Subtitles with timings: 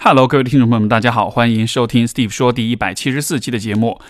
[0.00, 4.00] Hello，各位听众朋友们，大家好，欢迎收听 Steve 说第一百七十四期的节目。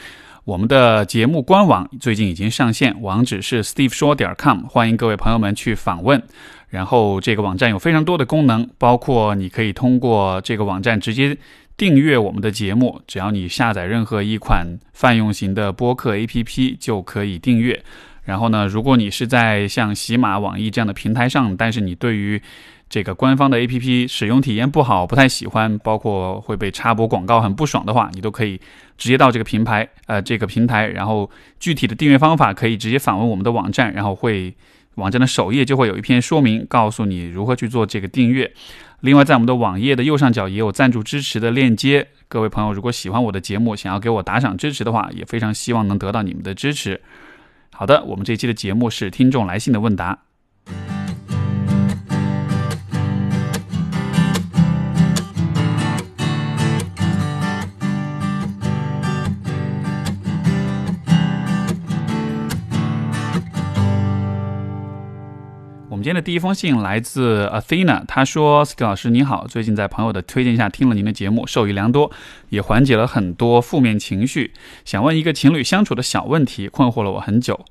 [0.45, 6.23] 我们的节目官网最近已经上线，网址是 Steve 说点 com，欢迎各位朋友们去访问。
[6.69, 11.37] 然后这个网站有非常多的功能，包括你可以通过这个网站直接
[11.79, 17.83] 订阅我们的节目，只要你下载任何一款泛用型的播客 APP 就可以订阅。
[18.25, 22.41] 然后呢，如果你是在像喜马、网易这样的平台上，但是你对于
[22.89, 28.59] 这个官方的 APP 使用体验不好，不太喜欢，包括会被插播广告很不爽的话，你都可以
[28.97, 31.31] 直接到这个平台，呃，这个平台，然后
[31.61, 34.55] 具体的订阅方法可以直接访问我们的网站，然后会
[34.95, 38.53] 网站的首页就会有一篇说明，告诉你如何去做这个订阅。
[39.01, 47.01] 另外，在我们的网页的右上角也有赞助支持的链接，各位朋友如果喜欢我的节目，想要给我打赏支持的话，也非常希望能得到你们的支持。
[47.71, 50.19] 好的，我们这期的节目是听众来信的问答。
[65.99, 72.13] 我们今天的第一封信来自 Athena，他说：“Sk 老师你好，最近在朋友的推荐下听了您的节目，受益良多，
[72.51, 74.53] 也缓解了很多负面情绪。
[74.85, 77.65] 想问一个情侣相处的小问题，困惑了我很久。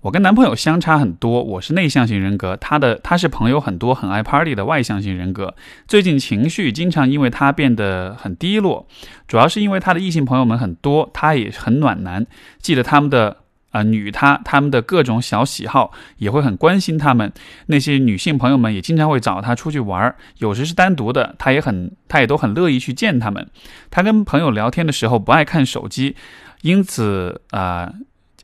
[0.00, 5.54] 我跟男朋友相差很多，我是内向型人格，他的他是朋友很多，很爱 party 的外向型人格。
[5.86, 8.88] 最近情绪经常因为他变得很低落，
[9.26, 12.26] 主要是因为他的异性朋友们很多，他也很暖男，
[12.62, 13.36] 记得他们的。”
[13.70, 17.32] 啊，女她她们的各种小喜好也会很关心她们。
[17.66, 23.48] 那些女性朋友们也经常会找她出去玩，有时是单独的，她也很她也都很乐意去见她们。
[23.90, 26.16] 她跟朋友聊天的时候不爱看手机，
[26.62, 27.92] 因此啊。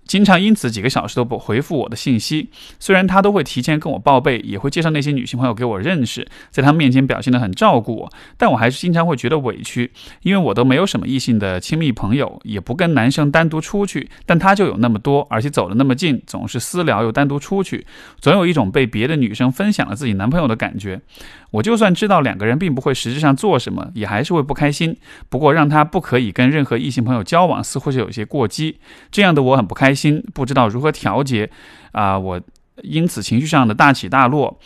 [0.06, 9.90] 经常因此几个小时都不回复我的信息，虽然他都会提前跟我报备，也会介绍那些女性朋友给我认识，在他们面前表现得很照顾我，但我还是经常会觉得委屈，
[10.22, 17.86] 因为我都没有什么异性的亲密朋友，也不跟男生单独出去，但他就有那么多，而且走得那么近，总是私聊又单独出去，
[18.20, 21.00] 总有一种被别的女生分享了自己男朋友的感觉。
[21.52, 24.96] 我就算知道两个人并不会实质上做什么，也还是会不开心。
[25.28, 28.78] 不过让他不可以跟任何异性朋友交往，似乎是有些过激。
[29.12, 31.50] 这样的我很不开心心，不知道如何调节。
[31.92, 32.40] 啊，我
[32.82, 34.58] 因此情绪上的大起大落。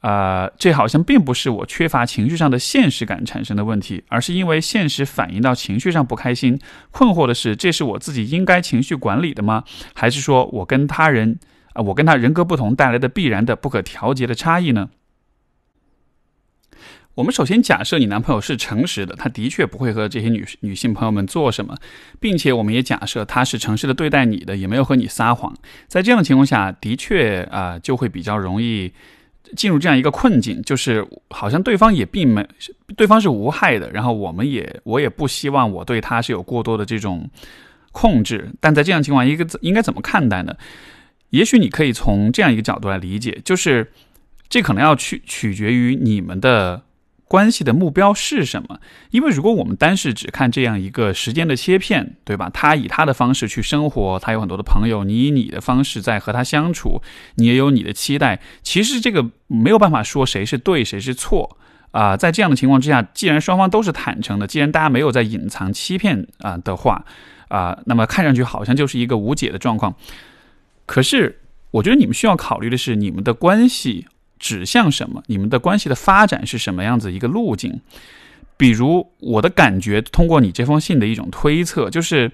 [0.00, 6.60] 啊，这好像并不是我缺乏情绪上的现实感产生的问题，而是因为现实反映到情绪上不开心。
[6.92, 9.64] 困惑的是，这是我自己应该情绪管理的吗？
[9.94, 11.40] 还是说我跟他人
[11.72, 14.90] 啊，我跟他人格不同带来的必然的不可调节的差异呢？
[17.16, 21.74] 我们首先假设你男朋友是诚实的，他的确不会和这些女女性朋友们做什么，
[22.20, 25.54] 并且我们也假设他是诚实的对待你的，也没有和你撒谎。
[25.88, 28.92] 在这样的情况下，的确啊，就会比较容易
[29.56, 32.46] 进入这样一个困境，就是好像对方也并没，
[32.98, 37.30] 对方是无害的，然后我们也我也不希望我对他是有过多的这种
[37.92, 38.50] 控制。
[38.60, 40.54] 但在这样情况，一个应该怎么看待呢？
[41.30, 43.90] 也许你可以从这样一个角度来理解，就是
[44.50, 46.82] 这可能要取取决于你们的。
[47.28, 48.78] 关系的目标是什么？
[49.10, 52.48] 因为如果我们单是只看这样一个时间的切片，对吧？
[52.54, 57.02] 他以他的方式去生活，他有很多的朋友，你以你的方式在和他相处，
[57.34, 58.40] 你也有你的期待。
[58.62, 61.58] 其实这个没有办法说谁是对，谁是错
[61.90, 62.16] 啊。
[62.16, 67.04] 在这样的情况之下，既然双方都是坦诚的，既然大家没有在隐藏欺骗啊的话
[67.48, 69.96] 啊，那么看上去好像就是一个无解的状况。
[70.86, 71.40] 可是，
[71.72, 74.06] 我觉得你们需要考虑的是你们的关系。
[74.38, 75.22] 指向什么？
[75.26, 77.80] 你们的关系的发展是什么样子一个路径？
[78.56, 82.32] 比如我的感觉，通过你这封信的一种推测，就是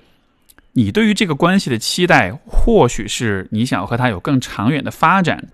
[0.72, 5.48] 你对于这个关系的期待，或许是你想要和他有更长远的发展，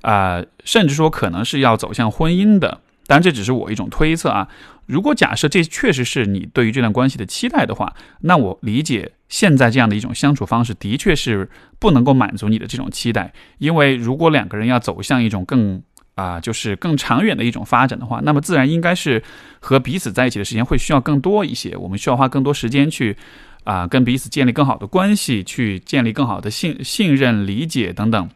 [0.00, 2.80] 啊，甚至说可能是要走向婚姻的。
[3.06, 4.48] 当然，这只是我一种推测啊。
[4.86, 11.48] 如果假设这确实是你对于这段关系的期待的话，那我理解现在这样的一种相处方式的确是
[11.78, 13.32] 不能够满足你的这种期待。
[13.58, 15.82] 因为如果两个人要走向一种更
[16.14, 19.22] 啊，就是更长远的一种发展的话，那么自然应该是
[19.60, 21.76] 和彼此在一起的时间会需要更多一些。
[21.76, 23.16] 我们需要花更多时间去
[23.64, 28.30] 啊，跟彼此建立更好的关系，去建立更好的信信任、理解等等。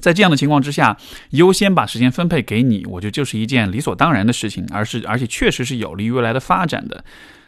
[0.00, 0.96] 在这样的情况之下，
[1.30, 7.04] 优先把时间分配给你，我觉得就是一件理所当然的事情，而是而且确实是有利于未来的发展的。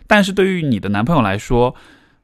[0.06, 1.74] 但是对于你的男朋友来说，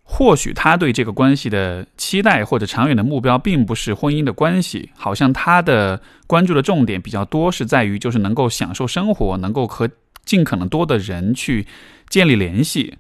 [0.07, 9.89] 或许他对这个关系的期待或者长远的目标，并不是婚姻的关系，好像他的关注的重点比较多是在于就是能够享受生活，能够和
[10.25, 11.67] 尽可能多的人去
[12.09, 12.99] 建立联系。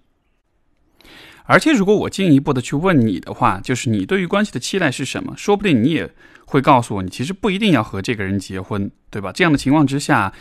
[1.46, 5.34] 而且，如果我进一步的去问你的话，就是你对于关系的期待是什么？
[5.36, 6.10] 说不定你也
[6.46, 9.30] 会告诉我，你其实不一定要和这个人结婚，对吧？
[9.30, 10.32] 这样的情况之下，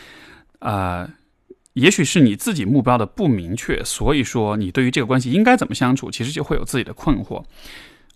[0.60, 1.06] 啊，
[1.74, 7.44] 也许是你自己目标的不明确，所以说你对于这个关系应该怎么相处，其实就会有自己的困惑。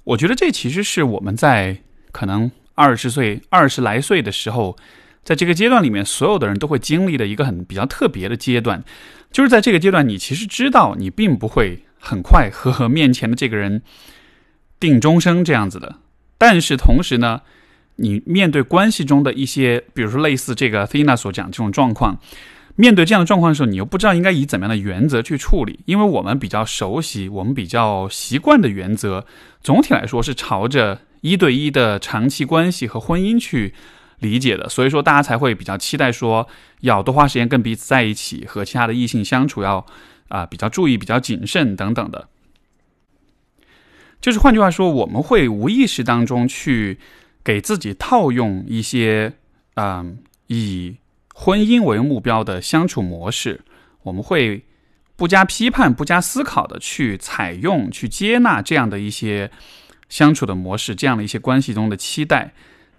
[0.05, 1.79] 我觉得这其实是我们在
[2.13, 4.77] 可能二十岁、二十来岁的时候，
[5.25, 8.85] 在这个阶段里面，所有的人都会经历的一个很比较特别的阶段，
[9.33, 13.83] 就是在这个阶段，你其实知道你并不会很快和面前的这个人
[14.79, 15.97] 定终生这样子的，
[16.39, 17.43] 但是同时呢，
[17.97, 22.21] 你面对关系中的一些，比如说类似这个菲娜所讲这种状况。
[22.81, 29.27] 面对这样的状况的时候，你又不知道应该以怎么样的原则去处理，因为我们比较熟悉、我们比较习惯的原则，
[29.61, 33.75] 总体来说是朝着一对一的长期关系和婚姻去
[34.21, 36.47] 理解的，所以说大家才会比较期待说
[36.83, 39.85] 要多花时间跟彼此在一起，和其他的异性相处要
[40.29, 42.29] 啊比较注意、比较谨慎等等的。
[44.21, 47.01] 就是换句话说，我们会无意识当中去
[47.43, 49.33] 给自己套用一些
[49.75, 50.95] 嗯以。
[51.41, 53.61] 婚姻为目标的相处模式，
[54.03, 54.65] 我们会
[55.15, 59.49] 不加批判、不加思考的去采用、去接纳这样的一些
[60.09, 62.53] 相处的模式，这样的一些关系中的期待。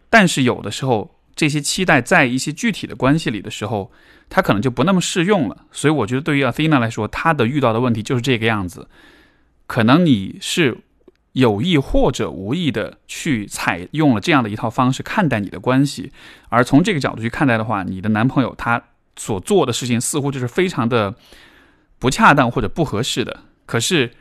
[0.10, 3.92] 但是有的时候，这些期待在一些具体的关系里的时候，
[4.30, 5.66] 它可能就不那么适用了。
[5.74, 8.88] 所以，我觉得对于阿菲娜来说，她的遇到的问题就是这个样子。
[9.68, 10.78] 可能你是。
[11.34, 16.12] 有意或者无意的去采用了这样的一套方式看待你的关系，
[16.50, 18.82] 而从这个角度去看待的话，你的男朋友他
[19.16, 21.14] 所做的事情似乎就是非常的
[22.00, 23.42] 不恰当或者不合适的。
[23.66, 24.12] 可是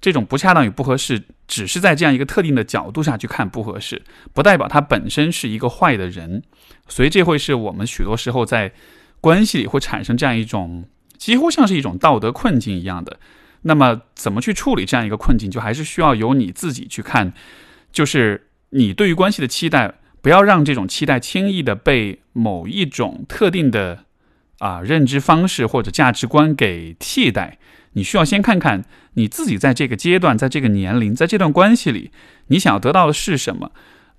[0.00, 4.02] 这种不恰当与不合适，只是在这样一个特定的角度下去看不合适，
[4.32, 6.42] 不代表他本身是一个坏的人。
[6.88, 8.72] 所以这会是我们许多时候在
[9.20, 10.84] 关系里会产生这样一种
[11.16, 13.18] 几乎像是一种道德困境一样的。
[13.66, 17.32] 那么，怎么去处理这样一个困境，就还是需要由你自己去看。
[17.92, 24.04] 就是你对于关系的期待，不要让这种期待轻易的被某一种特定的
[24.58, 27.58] 啊认知方式或者价值观给替代。
[27.92, 28.84] 你需要先看看
[29.14, 32.10] 你自己在这个阶段，在这个年龄，在这段关系里，
[32.48, 33.70] 你想要得到的是什么，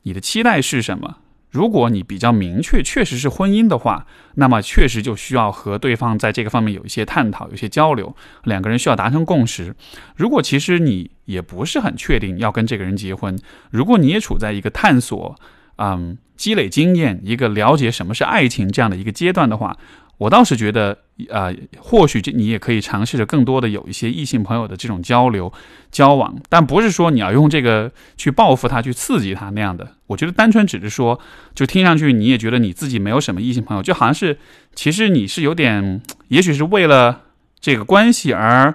[0.04, 1.18] 你的期待是什么。
[1.56, 8.14] 如果你比较明确，确实是婚姻的话，那么确实就需要和对方在这个方面有一些探讨、有些交流，
[8.44, 9.74] 两个人需要达成共识。
[10.18, 13.40] 如果其实你也不是很确定要跟这个人结婚，
[13.72, 15.34] 如果你也处在一个探索、
[15.78, 19.78] 嗯，积累经验、一个了解什么是爱情这样的一个阶段的话。
[20.18, 20.98] 我倒是觉得，
[21.30, 25.52] 呃，或许这你也可以尝试着更多的有一些异性朋友的这种交流、
[25.92, 29.96] 交往，但不是说你要用这个去报复他、去刺激他那样的。
[30.08, 31.20] 我觉得单纯只是说，
[31.54, 34.38] 就听上去你也觉得你自己没有什么异性朋友，就好像是
[34.74, 37.24] 其实你是有点，也许是为了
[37.60, 38.74] 这个关系而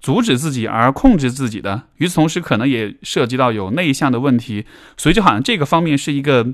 [0.00, 1.84] 阻止自己、而控制自己的。
[1.98, 4.66] 与此同时，可能也涉及到有内向的问题，
[4.96, 6.48] 所以就好像这个方面是一个。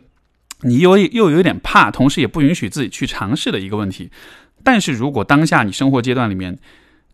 [0.63, 4.11] 你又又有点怕，同时也不允许自己去尝试的一个问题。
[4.65, 6.59] 但是如果当下你生活阶段里面，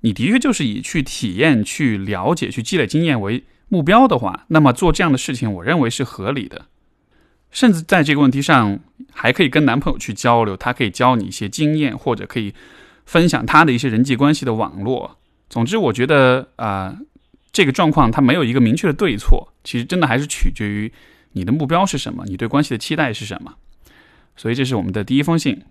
[0.02, 6.66] 你的确就是以去体验、去了解、去积累经验为目标的话，那么做这样的事情，我认为是合理的。
[7.50, 8.78] 甚至在这个问题上，
[9.12, 12.54] 还可以跟男朋友去交流，他可以教你一些经验，或者可以
[13.04, 15.18] 分享他的一些人际关系的网络。
[15.50, 16.96] 总之，我觉得啊，
[17.52, 20.92] 这个状况它没有一个明确的对错，其实真的还是取决于。
[21.32, 22.24] 你的目标是什么？
[22.26, 23.54] 你对关系的期待是什么？
[24.36, 25.62] 所以这是我们的第一封信。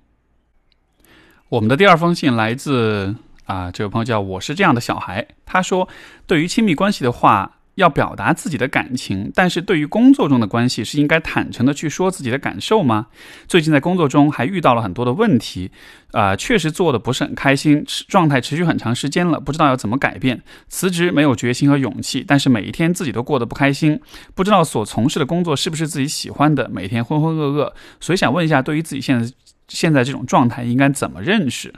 [1.50, 3.16] 我们的第二封信来自
[3.46, 5.88] 啊，这位朋友叫我是这样的小孩，他说，
[6.28, 7.58] 对于亲密关系的话。
[7.82, 13.08] 要表达自己的感情，但是对于工作中的关系，是应该坦诚的去说自己的感受吗？
[13.48, 15.72] 最近在工作中还遇到了很多的问题，
[16.12, 20.42] 啊，确实做的不是很开心，状态持续很长时间了，不知道要怎么改变。
[20.70, 24.00] 辞职没有决心和勇气，但是每一天自己都过得不开心，
[24.36, 27.74] 不知道所从事的工作是不是自己喜欢的，每天浑浑噩噩。
[28.00, 29.34] 所以想问一下，对于自己现在
[29.68, 31.74] 现在这种状态，应该怎么认识？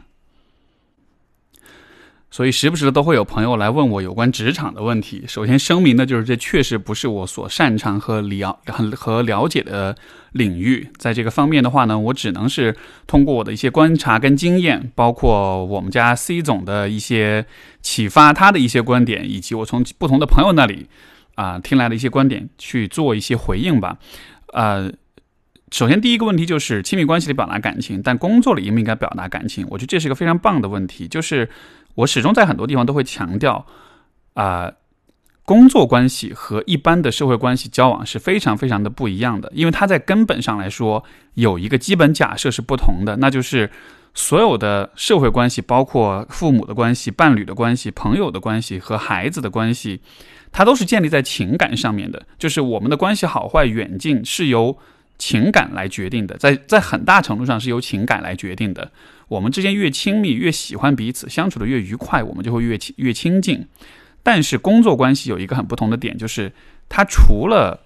[2.34, 5.24] 所以时不时的都会有朋友来问我有关职场的问题。
[5.28, 8.60] 首先声明的就是，这确实不是我所擅长和了
[8.96, 9.96] 和了解的
[10.32, 10.90] 领域。
[10.98, 12.76] 在这个方面的话呢，我只能是
[13.06, 17.46] 通过我的一些观察跟经验，包括我们家 C 总的一些
[17.84, 20.88] 启发，他的一些观点，以及我从不同的朋友那里
[21.36, 24.00] 啊听来的一些观点去做一些回应吧。
[24.54, 24.92] 呃，
[25.70, 29.68] 首先第一个问题就是亲密关系里表达感情，但工作里应不应该表达感情？
[29.70, 31.48] 我觉得这是一个非常棒的问题，就是。
[31.96, 33.66] 我始终在很多地方都会强调，
[34.34, 34.72] 啊，
[35.46, 43.70] 工作关系和一般的社会关系交往是非常非常的不一样的，因为它在根本上来说有一个基本假设是不同的，那就是
[44.14, 50.02] 所有的社会关系，包括父母的关系、伴侣的关系、朋友的关系和孩子的关系，
[50.52, 54.78] 它都是建立在情感上面的，就是我们的关系好坏远近是由
[55.18, 58.92] 情感来决定的，在在很大程度上是由情感来决定的。
[59.28, 63.68] 我们之间越亲密，越喜欢彼此，相处的越愉快，我们就会越亲越亲近。
[64.22, 66.52] 但是工作关系有一个很不同的点，就是
[66.88, 67.86] 它除了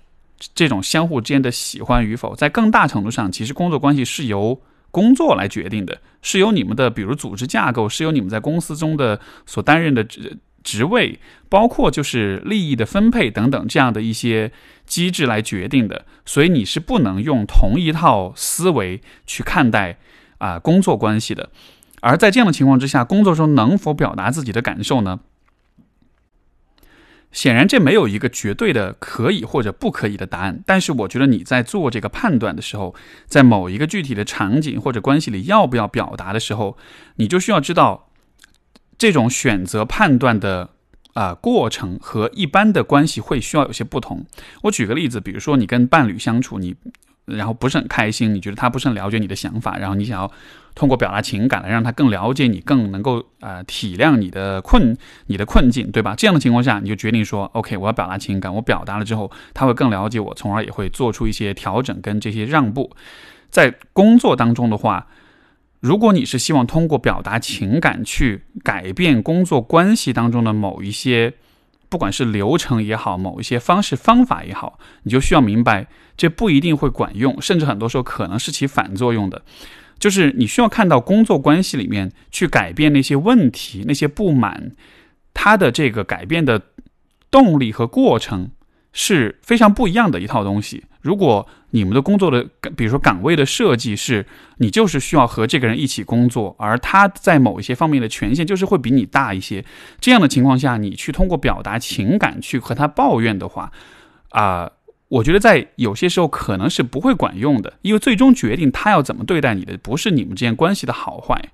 [0.53, 14.51] 这种相互之间的喜欢与否，在更大程度上，其实工作关系是由工作来决定的，是由你们的比如组织架构，是由你们在公司中的所担任的职职位，包括就是利益的分配等等这样的一些
[14.86, 16.06] 机制来决定的。
[16.25, 19.98] 所以你是不能用同一套思维去看待
[20.38, 21.50] 啊工作关系的。
[22.00, 25.20] 而在这样的情况之下，工作中能否表达自己的感受呢？
[27.32, 30.63] 显然，这没有一个绝对的可以或者不可以的答案。
[30.65, 36.77] 但是，我觉得你在做这个判断的时候，在某一个具体的场景或者关系里要不要表达的时候，
[37.15, 38.10] 你就需要知道
[38.98, 40.70] 这种选择判断的
[41.13, 44.25] 啊过程和一般的关系会需要有些不同。
[44.63, 46.75] 我举个例子，比如说你跟伴侣相处，你。
[47.27, 50.31] 然后不是很开心，你觉得他不是很了解你的想法，然后你想要
[50.74, 56.15] 通过表达情感来让他更了解你，更能够呃体谅你的困你的困境，对吧？
[56.15, 62.96] 这样的情况下，你就决定说，OK，我要表达情感，我表达了之后，他会更了解我，从而也会做出一些调整跟这些让步。
[63.50, 65.07] 在工作当中的话，
[65.81, 71.34] 如果你是希望通过表达情感去改变工作关系当中的某一些。
[71.89, 79.44] 不管是流程也好，某一些方式方法也好，你就需要明白，这不一定会管用，甚至很多时候可能是起反作用的。
[80.00, 84.72] 就是你需要看到工作关系里面去改变那些问题、那些不满，
[85.34, 86.62] 它的这个改变的
[87.32, 88.51] 动力和过程。
[88.94, 90.86] 是非常不一样的一套东西。
[91.07, 92.45] 如果你们的工作的，
[92.75, 94.25] 比如说岗位的设计是，
[94.57, 99.63] 你就是需要和这个人一起工作，而他在某一些方面的权限就是会比你大一些。
[100.01, 103.71] 这样的情况下，你去通过表达情感去和他抱怨的话，
[104.31, 104.69] 啊，
[105.07, 111.51] 我觉得在有些时候可能是不会管用的，因为最终决定他要怎么对待你的，不是你们之间关系的好坏。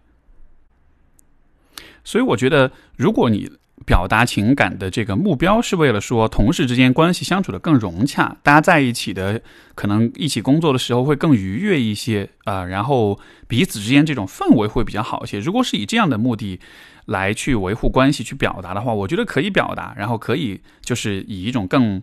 [2.03, 3.51] 所以，我觉得如果你。
[3.85, 9.41] 表达情感的这个目标是为了说，同事之间关系相处的更融洽，大家在一起的
[9.75, 15.39] 可能一起工作的时候会更愉悦一些啊，然后彼此之间这种氛围会比较好一些。
[15.39, 16.59] 如果是以这样的目的
[17.05, 22.01] 来去维护关系、去表达的话，我觉得可以表达，然后可以就是以一种更。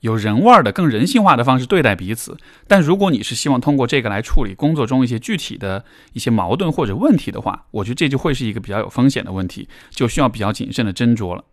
[0.00, 2.36] 有人味儿的、更人性化的方式对待彼此。
[2.66, 11.44] 但如果你是希望通过这个来处理工作中一些具体的一些矛盾或者问题的话，我觉得这就会是一个比较有风险的问题，就需要比较谨慎的斟酌了。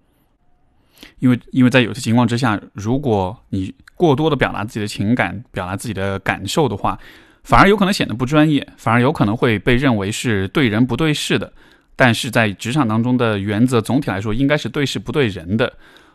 [1.20, 6.98] 因为，因为在有些情况之下，如果你过多的表达自己的情感、表达自己的感受的话，
[7.44, 11.52] 反而有可能显得不专业，反而有可能会被认为是对人不对事的。
[11.96, 15.72] 但是在职场当中的原则，总体来说应该是对事不对人的。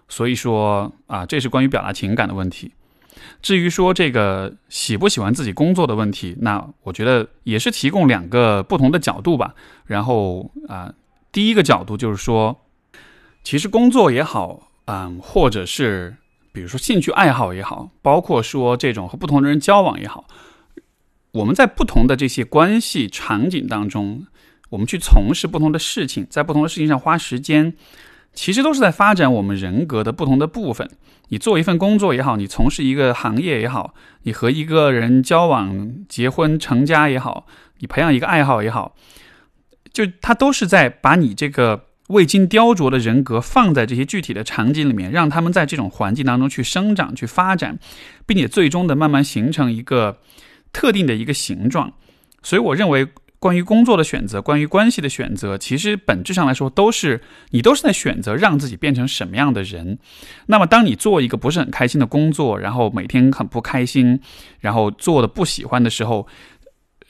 [0.08, 2.72] 所以说啊，这是关于表达情感的问题。
[3.40, 9.54] 至于说这个喜不喜欢自己工作的问题，那我觉得也是提供两个不同的角度吧。
[9.84, 10.92] 然后啊，
[11.30, 12.60] 第一个角度就是说，
[13.44, 16.16] 其实工作也好，嗯，或者是
[16.52, 20.24] 比如说兴趣爱好也好，包括说这种和不同的人交往也好，
[21.32, 24.26] 我们在不同的这些关系场景当中，
[24.70, 27.74] 我们去从事不同的事情，在不同的事情上花时间。
[28.34, 30.90] 其实都是在发展我们人格的不同的部分。
[31.28, 37.46] 你做一份工作也好，你从事一个行业也好，你和一个人交往、结婚、成家也好，
[37.78, 38.94] 你培养一个爱好也好，
[39.92, 47.78] 就它都是在把你这个未经雕琢的人格放在这些具体的场景里面，让他们在这种环境当中去生长、去发展，
[48.26, 50.18] 并且最终的慢慢形成一个
[50.72, 51.92] 特定的一个形状。
[52.42, 53.08] 所以，我认为。
[53.42, 57.20] 关于工作的选择，关于关系的选择，其实本质上来说，都是
[57.50, 59.98] 你都是在选择让自己变成什么样的人。
[60.46, 64.20] 那么，当你做一个不是很开心的工作，然后每天很不开心，
[64.60, 66.28] 然后做的不喜欢的时候，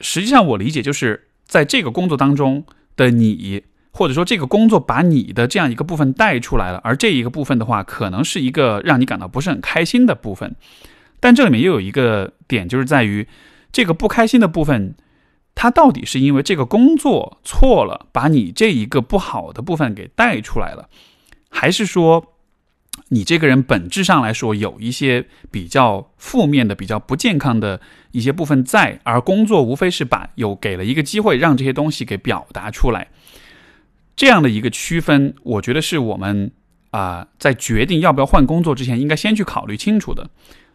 [0.00, 2.64] 实际上我理解就是在这个工作当中
[2.96, 10.56] 的你，或者说这个工作把你的这样一个部分带出来了，而这一个部分的话，可能是一个让你感到不是很开心的部分。
[11.20, 13.28] 但这里面又有一个点，就是在于
[13.70, 14.94] 这个不开心的部分。
[15.54, 20.88] 他到底是因为这个工作错了，把你这一个不好的部分给带出来了，
[21.50, 22.34] 还是说
[23.08, 27.80] 你这个人本质上来说有一些比较负面的、比较不健康的
[28.10, 33.08] 一些部分在，而工作无非是把有给了一个机会让这些东西给表达出来，
[34.16, 36.50] 这样的一个区分，我觉得是我们
[36.90, 40.28] 啊在决定要不要换工作之前应该先去考虑清楚的。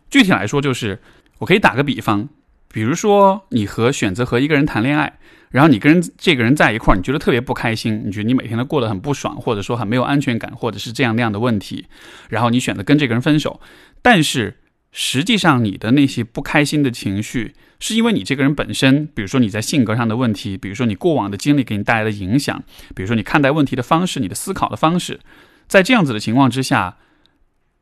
[0.10, 1.01] 具体来说，就是
[1.39, 2.29] 我可以打个比方。
[2.70, 5.20] 比如说，你和选择和一个人谈恋爱，
[5.50, 11.88] 然后你跟这个人在一块儿，你觉得特别不开心，你觉得你每天都过得很不爽，或者说很没有安全感，或者是这样那样的问题，
[12.30, 13.62] 然后你选择跟这个人分手。
[14.02, 14.58] 但是
[14.92, 22.64] 实际上你的那些不开心的情绪，是因为你这个人本身，比如说你在性格上的问题，比如说你过往的经历给你带来的影响，
[22.96, 25.20] 比如说你看待问题的方式，你的思考的方式，
[25.68, 26.98] 在这样子的情况之下，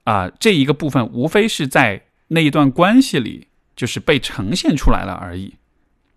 [0.03, 5.55] 啊，这一个部分无非是在那一段关系里就是被呈现出来了而已，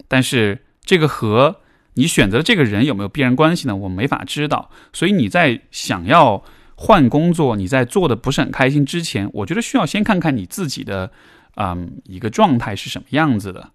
[0.07, 1.61] 但是这个和
[1.95, 3.75] 你选择的这个人有没有必然关系呢？
[3.75, 4.71] 我们没法知道。
[4.93, 6.45] 所以你在想要
[6.77, 11.11] 换工作，你在做的不是很开心之前，我觉得需要先看看你自己的，
[11.57, 13.71] 嗯，一个状态是什么样子的。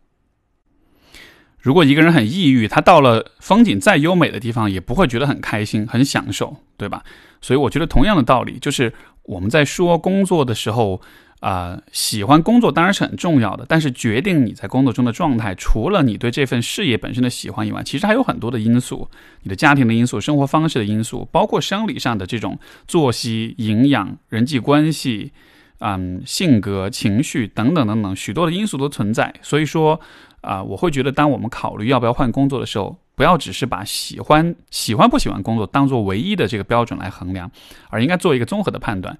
[1.59, 7.03] 如果一个人很抑郁，他到了风景再优美的地方，也不会觉得很开心、很享受，对吧？
[7.41, 11.01] 所以我觉得同样的道理，就是我们在说工作的时候。
[11.43, 19.09] 啊，喜欢工作当然是很重要的，但是决定你在工作中的状态，除了你对这份事业本身的喜欢以外，其实还有很多的因素，
[19.41, 22.57] 你的家庭的因素、生活方式的因素，包括生理上的这种
[22.87, 25.33] 作息、营养、人际关系，
[25.79, 29.33] 嗯，性格、情绪等等等等，许多的因素都存在。
[29.41, 29.99] 所以说，
[30.39, 37.51] 啊，我会觉得，当我们考虑要不要换工作的时候，不要只是把喜欢、喜欢不喜欢工作当做唯一的这个标准来衡量，
[37.89, 39.19] 而应该做一个综合的判断。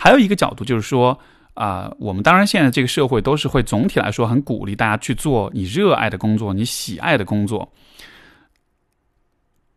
[0.00, 1.16] 还有一个角度就是说。
[1.54, 7.72] 啊，我们当然现在这个社会都是会总体来说很鼓励大家去做你热爱的工作，你喜爱的工作。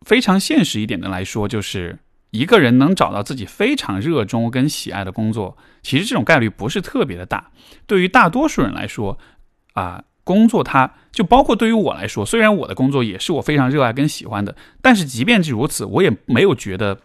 [0.02, 1.98] 非常现实一点的来说，就是
[2.30, 7.50] 一个人能找到自己非常热衷跟喜爱的工作，其实这种概率不是特别的大。
[7.86, 9.18] 对于大多数人来说，
[9.72, 16.98] 啊，工作它就包括对于我来说，虽然我的工作也是我非常热爱跟喜欢的，但是即便是如此，我也没有觉得。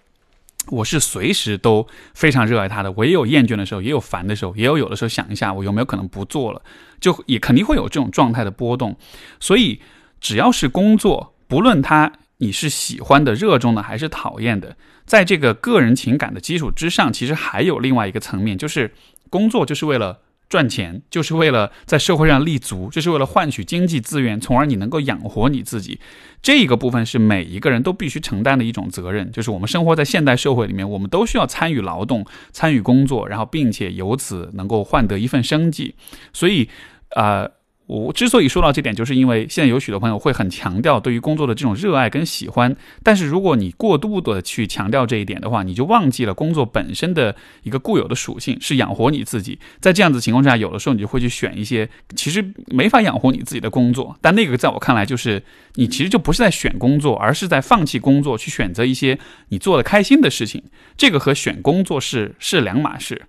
[0.69, 6.61] 我是随时都非常热爱它的，我也有厌倦的时候，也有烦的时候，也有有的时候想一下，我有没有可能不做了，
[6.99, 8.95] 就也肯定会有这种状态的波动。
[9.39, 9.81] 所以，
[10.21, 18.93] 只要是工作，不论他你是喜欢的、热衷的还是讨厌的，在这个个人情感的基础之上，其实还有另外一个层面，就是
[19.29, 20.19] 工作就是为了。
[20.49, 25.99] 赚钱就是为了在社会上立足，就是为了换取经济资源，从而你能够养活你自己。
[26.41, 29.31] 这个部分是每一个人都必须承担的一种责任。
[29.31, 35.95] 就是我们生活在现代社会里面，我们都需要参与劳动、参与工作，然后并且由此能够换得一份生计。
[36.33, 36.67] 所以，
[37.12, 37.47] 啊。
[37.89, 49.58] 我之所以说到这点，就是因为现在有许多朋友会很强调对于工作的这种热爱跟喜欢，但是如果你过度的去强调这一点的话，你就忘记了工作本身的一个固有的属性是养活你自己。
[49.80, 55.41] 在这样子情况下，有的时候你就会去选一些其实没法养活你自己的工作，但那个在我看来就是
[55.73, 60.62] 你其实就不是在选工作，而是在放弃工作去选择一些你做的开心的事情。
[60.95, 63.23] 这个和选工作是是两码事。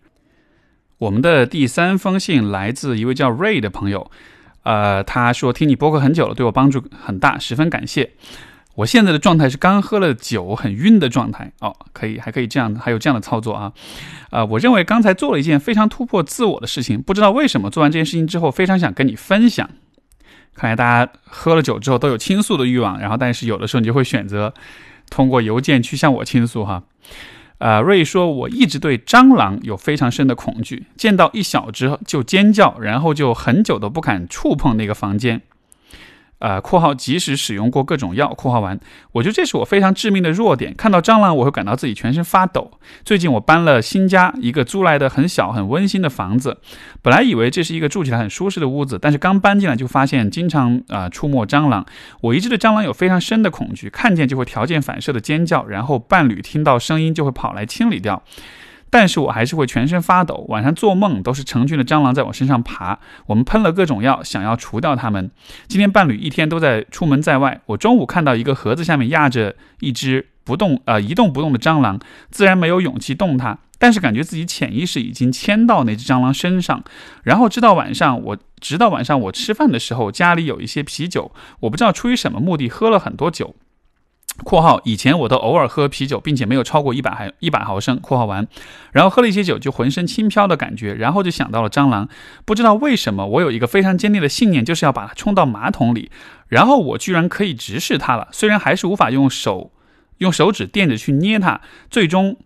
[0.99, 4.11] 我们的第三封信来自一位叫 Ray 的朋友。
[4.63, 8.13] 呃，他说听你播客很久了，对我帮助很大，十分感谢。
[8.77, 11.53] 我现在的状态是刚喝了酒，很晕的状态。
[11.61, 13.73] 哦，可以，还可以这样，还有这样的操作啊。
[14.31, 19.69] 呃，我认为刚才做了一件非常突破自我的事情，不知道为什么做完这件事情之后，非常想跟你分享。
[20.55, 24.55] 看来大家喝了酒之后都有倾诉的欲望，然后但是有的时候你就会选择
[25.11, 26.83] 通过邮件去向我倾诉哈。
[27.61, 35.43] 啊，瑞说：“我一直对蟑螂有非常深的恐惧，见到一小只就尖叫，然后就很久都不敢触碰那个房间。”
[36.41, 38.81] 呃，括号即使使用过各种药，括号完，
[39.13, 40.75] 我觉得这是我非常致命的弱点。
[40.75, 42.73] 看到蟑螂，我会感到自己全身发抖。
[43.05, 46.59] 最近我搬了新家，一个租来的很小很温馨的房子。
[47.03, 51.85] 本来以为这是一个住起来很舒适的屋子，但是刚搬进来就发现经常啊出没蟑螂。
[52.23, 58.23] 我一直对蟑螂有非常深的恐惧，看见就会条件反射的尖叫，然后伴侣听到声音就会跑来清理掉。
[58.91, 62.99] 但是我还是会全身发抖，晚上做梦都是成群的蟑螂在我身上爬。
[63.27, 65.31] 我们喷了各种药，想要除掉它们。
[65.69, 72.01] 今天伴侣一天都在出门在外，我中午看到一个盒子下面压着一只不动呃一动不动的蟑螂，
[72.31, 76.83] 自然没有勇气动它，但是感觉自己潜意识已经牵到那只蟑螂身上。
[77.23, 83.55] 然后直到晚上，我直到晚上我吃饭的时候，家里有一些啤酒，我不知道出于什么目的喝了很多酒。
[84.45, 87.99] 括号以前我都偶尔喝啤酒，并且没有超过一百毫一百毫升。
[88.01, 88.47] 括号完，
[88.93, 92.09] 然后喝了一些酒，就浑身轻飘的感觉，然后就想到了蟑螂。
[92.45, 96.11] 不知道为什么，我有一个非常坚定的信念，就是要把它冲到马桶里。
[96.49, 99.73] 然后我居然可以直视它了，虽然还是无法用手
[100.19, 101.61] 用手指垫着去捏它。
[101.91, 102.37] 最终，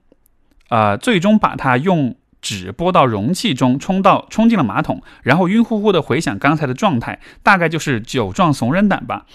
[0.70, 9.26] 呃，最终把它用纸拨到容器中，冲到冲进了马桶，然后晕乎乎的回想刚才的状态，大概就是酒壮怂人胆吧。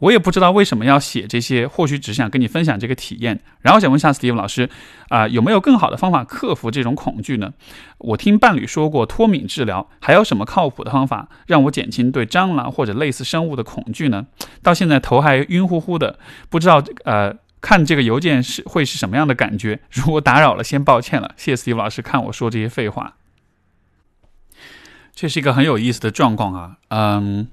[0.00, 3.40] 我也不知道为什么要写这些，或许只想跟你分享这个体验。
[3.60, 4.68] 然后想问一下 Steve 老师，
[5.08, 7.54] 啊，有没有更好的方法克服这种恐惧呢？
[7.98, 14.26] 我听伴侣说过脱敏治疗，还有什么靠谱的方法让我减轻对蟑螂或者类似生物的恐惧呢？
[14.62, 16.18] 到现在头还晕乎乎的，
[16.50, 19.80] 不知道呃，看这个邮件是会是什么样的感觉？
[19.90, 21.32] 如果打扰了，先抱歉了。
[21.36, 23.14] 谢谢 Steve 老师看我说这些废话。
[25.14, 26.76] 这是一个很有意思的状况啊。
[26.88, 27.46] 嗯，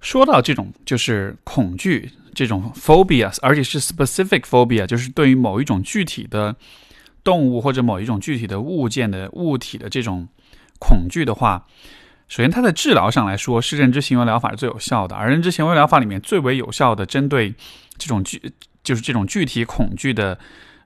[0.00, 6.54] 说到这种就是恐惧这种 phobia，而且是 specific phobia，就是对于某一种具体的
[7.24, 10.28] 动物或者某一种具体的物件的物体的这种
[10.78, 11.66] 恐惧的话，
[12.28, 17.52] 首先它的治疗上来说是认知行为疗法是最有效的，而认知行为疗法里面最为有效的针对
[17.96, 18.40] 这种具
[18.84, 20.38] 就是这种具体恐惧的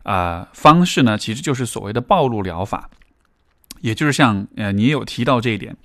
[0.04, 2.88] 啊方式呢，其实就是所谓的暴露疗法。
[3.80, 5.76] 也就是像呃，你有提到这一点，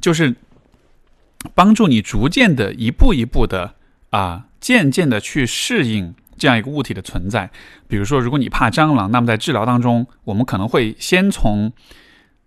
[0.00, 0.32] 就是
[1.54, 3.74] 帮助你逐渐的一步一步的
[4.10, 7.50] 啊，渐渐的去适应这样一个物体的存在。
[7.88, 11.72] 比如说，如果你怕蟑螂，那么在治疗当中，我们可能会先从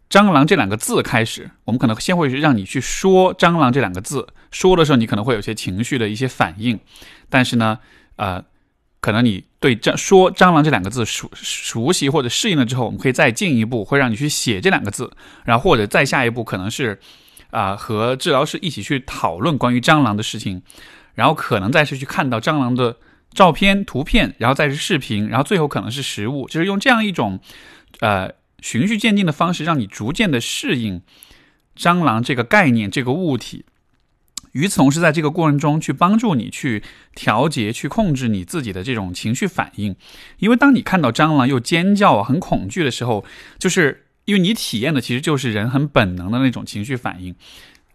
[0.10, 6.80] 蟑螂这两个字开始，我们可能先会让你去说蟑螂这两个字，说的时候你可能会有些情绪的一些反应，
[7.30, 7.80] 但是呢，
[8.16, 8.44] 呃。
[9.00, 15.10] 可能你对蟑说“蟑螂”这两个字熟熟悉或者适应了之后，我们可以再进一步，会让你去写这两个字，
[15.46, 17.00] 然后或者再下一步可能是
[17.52, 20.62] 啊和治疗师一起去讨论关于蟑螂的事情，
[21.16, 22.98] 然后可能再是去看到蟑螂的
[23.34, 27.40] 照片、图片，然后再是视频，然后最后可能是实物，就是用这样一种
[28.00, 28.32] 呃
[28.62, 31.02] 循序渐进的方式，让你逐渐的适应
[31.78, 33.66] 蟑螂这个概念、这个物体。
[34.54, 36.82] 与此同时，在这个过程中去帮助你去
[37.14, 39.96] 调节、去控制你自己的这种情绪反应，
[40.40, 43.24] 因为当你看到蟑螂又尖叫、很恐惧的时候，
[43.60, 47.34] 就是因为你体验的其实就是人很本能的那种情绪反应，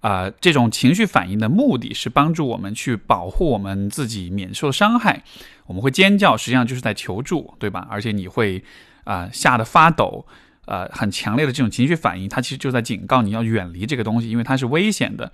[0.01, 5.25] 啊，这种情绪反应的目的是帮助我们去保护我们自己免受伤害。
[5.66, 7.87] 我们会尖叫，实际上就是在求助，对吧？
[7.90, 8.64] 而且你会
[9.05, 10.27] 啊吓得发抖，
[10.64, 15.31] 呃，很强烈的这种情绪反应，它其实就在警告你要远离这个东西，因为它是危险的。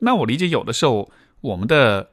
[0.00, 2.08] 那我理解，有的时候我们的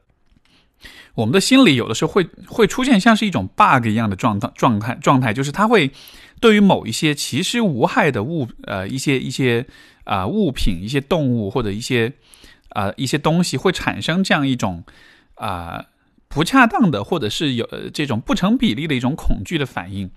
[1.16, 5.92] 我们的心里有的时候会会出现像是一种 bug 一样的状态状态状态，就是它会
[6.40, 9.66] 对于某一些其实无害的物呃一些一些
[10.04, 12.14] 啊物品、一些动物或者一些
[12.70, 14.84] 啊一些东西会产生这样一种
[15.36, 15.86] 啊
[16.28, 20.10] 不恰当的或者是有这种不成比例的一种恐惧的反应。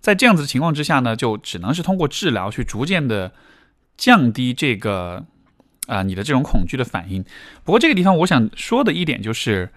[0.00, 3.32] 在这样子的情况之下呢，就只能是通过治疗去逐渐的
[3.96, 5.26] 降低这个。
[5.86, 7.24] 啊，你的这种恐惧的反应。
[7.64, 9.70] 不过这个地方我想说的一点就是，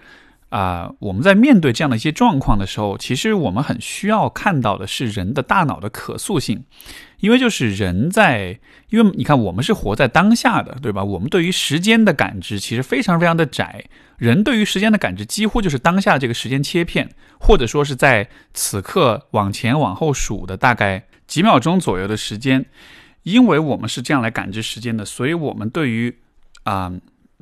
[0.53, 6.63] 啊，我们在面对这样的一些状况的时候，其实我们很需要看到的是人的大脑的可塑性，
[7.21, 11.03] 因为就是人在，因为你看我们是活在当下的，对吧？
[11.03, 13.83] 我们对于时间的感知其实非常非常的窄，
[14.17, 22.63] 人对于时间的感知几乎就是当下这个时间切片，或者说是在此刻往前往后数的大概几秒钟左右的时间。
[23.23, 26.15] 因为我们是这样来感知时间的，所以我们对于
[26.63, 26.91] 啊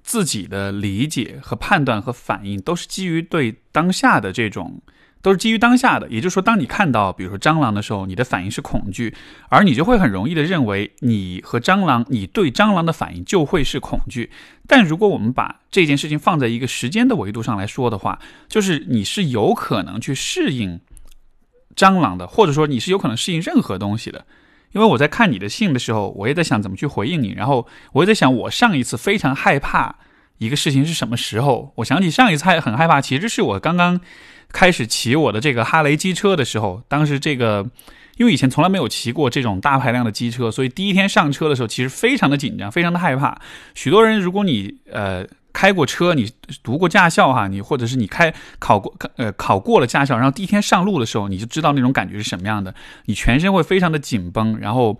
[0.04, 4.82] 自己的理解和判断和反应都是基于对当下的这种，
[5.22, 6.10] 都是基于当下的。
[6.10, 9.16] 也就是说，当你看到比如说蟑螂的时候，你的反应是恐惧，
[9.50, 14.32] 而你就会很容易的认为你和蟑螂，你对蟑螂的反应就会是恐惧。
[14.68, 20.80] 但如果我们把这件事情放在一个时间的维度上来说的话，就是你是有可能去适应
[21.76, 24.26] 蟑螂的，或者说你是有可能适应任何东西的。
[24.72, 29.96] 因为我在看你的信的时候，我也在想怎么去回应你，然后我也在想，我上一次非常害怕
[30.38, 31.74] 一个事情是什么时候？
[31.78, 34.00] 我想起上一次还很害怕，其实是我刚刚
[34.52, 36.82] 开始骑我的这个哈雷机车的时候。
[36.88, 37.70] 当时这个，
[38.18, 43.40] 因为以前从来没有骑过这种大排量的机车，所以第一天上车的时候，其实非常的紧张，非常的害怕。
[43.76, 45.26] 许多人，如果你呃。
[45.54, 46.32] 开过车，你
[46.64, 52.74] 读过驾校哈，你或者是你开考过呃考过了驾校，然后第一天上路的时候，你就知道那种感觉是什么样的。
[53.06, 54.98] 你全身会非常的紧绷，然后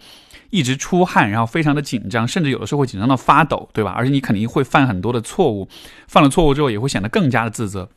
[0.50, 3.92] 一直出汗，然后非常的紧张，甚至有的时候会紧张到发抖，对吧？
[3.96, 5.68] 而且你肯定会犯很多的错误，
[6.08, 7.90] 犯了错误之后也会显得更加的自责。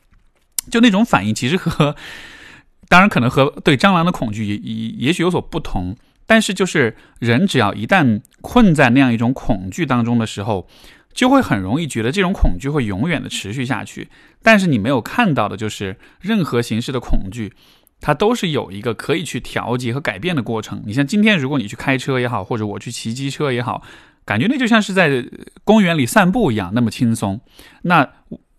[0.71, 1.95] 就那种反应，其实和
[2.89, 10.69] 当然可能和对蟑螂的恐惧也也也许有所不同，但是就是人只要一旦困在那样一种恐惧当中的时候。
[11.15, 14.09] 就会很容易觉得这种恐惧会永远的持续下去，
[14.43, 17.53] 但是你没有看到的就是任何形式的恐惧，
[18.01, 20.83] 它都是有一个可以去调节和改变的过程。
[20.85, 23.83] 你像今天，如果你去开车也好，或者我去骑机车也好，
[24.25, 25.25] 感觉那就像是在
[25.63, 27.41] 公园里散步一样，那么轻松。
[27.83, 28.11] 那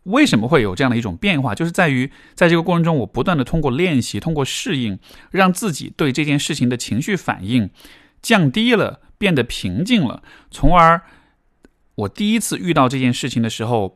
[0.03, 1.53] 为什么会有这样的一种变化？
[1.53, 4.97] 就是在于在这个过程中，我不断的通过练习，通过适应，
[5.29, 7.69] 让自己对这件事情的情绪反应
[8.21, 11.01] 降低了，变得平静了，从而。
[11.95, 13.95] 我第一次遇到这件事情的时候，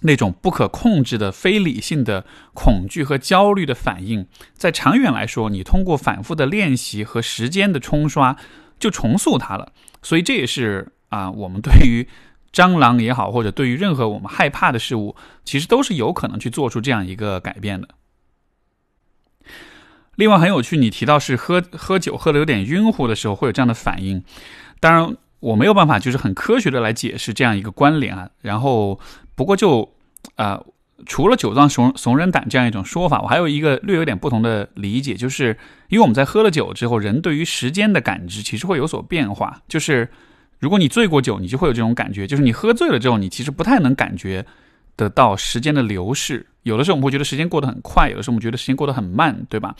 [0.00, 8.36] 那种不可控制的非理性的恐惧和焦虑的反应，在长远来说，你通过反复的练习和时间的冲刷，
[8.78, 9.72] 就重塑它了。
[10.02, 12.08] 所以这也是啊，我们对于
[12.50, 15.14] 蟑螂也好，或者对于任何我们害怕的事物，
[15.44, 17.88] 其实都是有可能去做出这样一个改变的。
[20.14, 24.24] 另外很有趣，你提到是喝喝酒喝的有点晕乎的时候会有这样的反应，
[24.80, 25.16] 当然。
[25.40, 28.30] 我没有办法就是很科学的来解释这样一个关联啊。
[28.40, 28.98] 然后
[29.34, 29.92] 不过就
[30.36, 30.60] 啊。
[31.06, 35.56] 除了酒壮怂怂人胆这样一种说法，我还有一个略有点不同的理解，就是
[35.90, 39.62] 因为我们在喝了酒之后，人对于时间的感知其实会有所变化。
[39.68, 40.08] 就是
[40.58, 44.44] 如果你醉过酒，你就会有这种感觉，就是你喝醉了之后，你其实不太能感觉
[44.96, 46.44] 得到时间的流逝。
[46.64, 49.76] 有的时候我们会觉得时间过得很快，有的时候我们觉得时间过得很慢，对吧？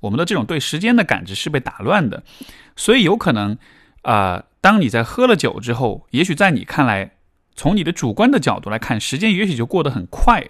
[0.00, 2.22] 我们的这种对时间的感知是被打乱的，
[2.76, 3.58] 所以有可能
[4.00, 7.16] 啊，当你在喝了酒之后，也许在你看来，
[7.54, 10.48] 从你的主观的角度来看，时间也许就过得很快。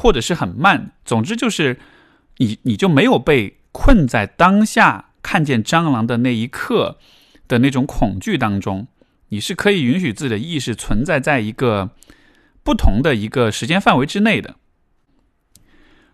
[0.00, 1.76] 或者是很慢，总之就是
[2.36, 6.98] 你你就没有被困在当下看见蟑螂的那一刻
[7.48, 8.86] 的那种恐惧当中，
[9.30, 11.90] 你是可以允许自己的意识存在在一个
[12.62, 14.54] 不同的一个时间范围之内的。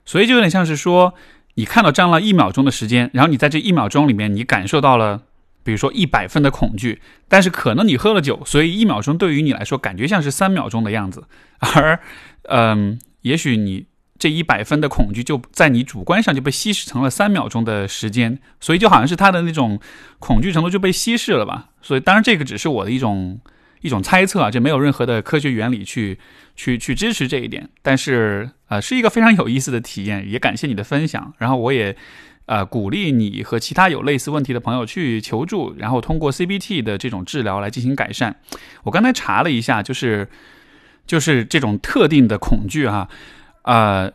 [0.06, 1.12] 所以就有点像是说，
[1.56, 5.24] 你看到蟑螂一秒钟的时间，然后你在这一秒钟里面，你感受到了，
[5.64, 11.24] 比如说一百分的恐惧，但是可能你喝了酒，所以一秒钟对于你来说感觉像是三秒钟的样子，
[11.58, 11.98] 而
[12.44, 13.00] 嗯。
[13.24, 13.86] 也许你
[14.18, 19.80] 这一百分的恐惧就在你主观上就被稀释成了三秒钟的时间，所以就好像是他的那种
[20.18, 21.70] 恐惧程度就被稀释了吧。
[21.80, 23.40] 所以当然这个只是我的一种
[23.80, 26.18] 一种猜测啊，这没有任何的科学原理去
[26.54, 27.66] 去去支持这一点。
[27.80, 31.32] 但是呃是一个非常有意思的体验，也感谢你的分享。
[31.38, 31.96] 然后我也
[32.46, 38.36] 呃鼓励你和其他有类似问题的朋友去求助，然后通过 CBT 的这种治疗来进行改善。
[38.82, 40.28] 我刚才查了一下，就是。
[41.06, 43.06] 就是这种特定的恐惧哈，
[43.64, 44.10] 呃，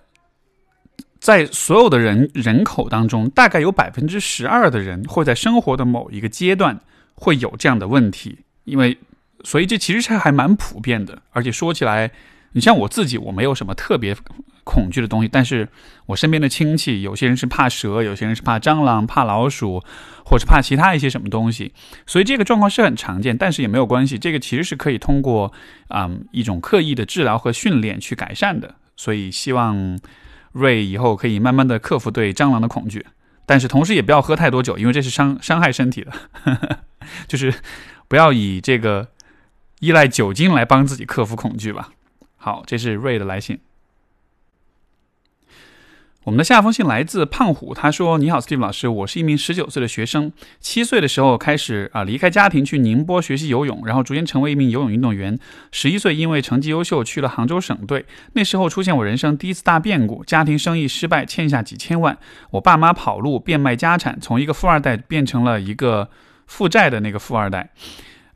[1.20, 6.82] 在所有的人人口当中，大概有百分之十二的人会在生活的某一个阶段
[7.13, 8.98] 会有这样的问题，因为
[9.44, 12.10] 所以这其实是还蛮普遍的，而且说起来，
[12.54, 14.15] 你像我自己，我没有什么特别。
[14.63, 15.67] 恐惧的东西，但是
[16.06, 19.84] 我身边的亲戚，有些人是怕蛇，有些人是怕蟑螂、怕老鼠，
[20.26, 21.74] 或者怕其他一些什么东西，
[22.06, 25.52] 所以这个状况是很常见，但是也没有关系，这个其实是可以通过
[25.88, 28.76] 啊一种刻意的治疗和训练去改善的。
[28.95, 29.98] 所以希望
[30.52, 33.06] 瑞以后可以慢慢的克服对蟑螂的恐惧，
[33.45, 36.12] 但是同时也不要喝太多酒，因为这是伤伤害身体的，
[37.28, 37.54] 就是
[38.08, 39.08] 不要以这个
[39.80, 41.89] 依赖酒精来帮自己克服恐惧吧。
[42.36, 43.60] 好，这是瑞的来信。
[46.30, 55.39] 我们的下封信来自胖虎，他说：“你好，Steve 老师，我是一名十九岁的学生，七岁的时候开始啊离开家庭去宁波学习游泳，然后逐渐成为一名游泳运动员。
[55.72, 62.15] 十一岁因为成绩优秀去了杭州省队，那时候出现我人生第一次大变故，家庭生意失败，欠下几千万，
[62.52, 66.12] 我爸妈跑路，变卖家产，从一个富二代变成了一个
[66.46, 67.72] 负债的那个富二代。”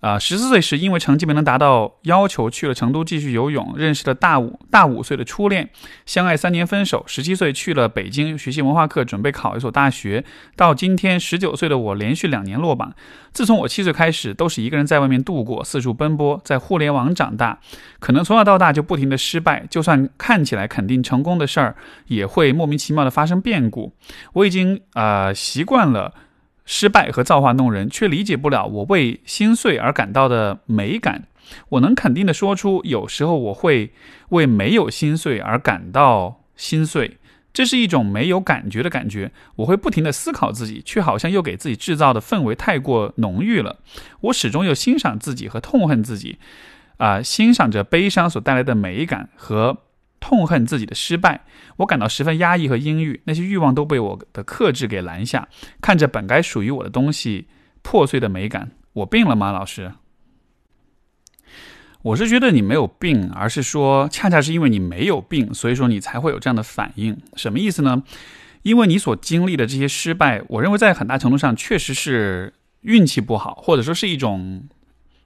[0.04, 5.70] 啊，十四岁时因为成绩没能达到要求，去了成都继续游泳，认识了大五大五岁的初恋，
[6.06, 7.06] 相爱三年分手。
[7.08, 10.26] 十七岁去了北京学习文化课，准备考一所大学。
[10.58, 12.94] 到今天十九岁的我，连续两年落榜。
[13.32, 17.60] 自从我七岁开始，都是一个人在外面度过，四处奔波，在互联网长大，
[18.02, 23.94] 可能从小到大就不停的失败，就算看起来肯定成功的事儿，也会莫名其妙的发生变故。
[24.34, 26.14] 我已经啊习惯了。
[26.66, 31.28] 失败和造化弄人，却理解不了我为心碎而感到的美感。
[31.70, 33.92] 我能肯定的说出，有时候我会
[34.30, 37.18] 为没有心碎而感到心碎，
[37.52, 39.32] 这是一种没有感觉的感觉。
[39.58, 43.80] 我会不停的思考自己，却好像又给自己制造的氛围太过浓郁了。
[44.22, 46.38] 我始终又欣赏自己和痛恨自己，
[46.98, 49.78] 啊，欣赏着悲伤所带来的美感和。
[50.24, 51.44] 痛恨自己的失败，
[51.76, 55.50] 我感到十分压抑和阴郁，那些欲望都被我的克制给拦下。
[55.82, 57.50] 看着本该属于我的东西
[57.82, 59.92] 破碎的美感，我病了吗，老师？
[62.04, 67.18] 我是觉得你没有病，而是说，恰恰是因为你没有病，所以说你才会有这样的反应。
[67.36, 68.02] 什么意思呢？
[68.62, 74.70] 因为你所经历的这些失败，我认为在很大程度上确实是运气不好，或者说是一种。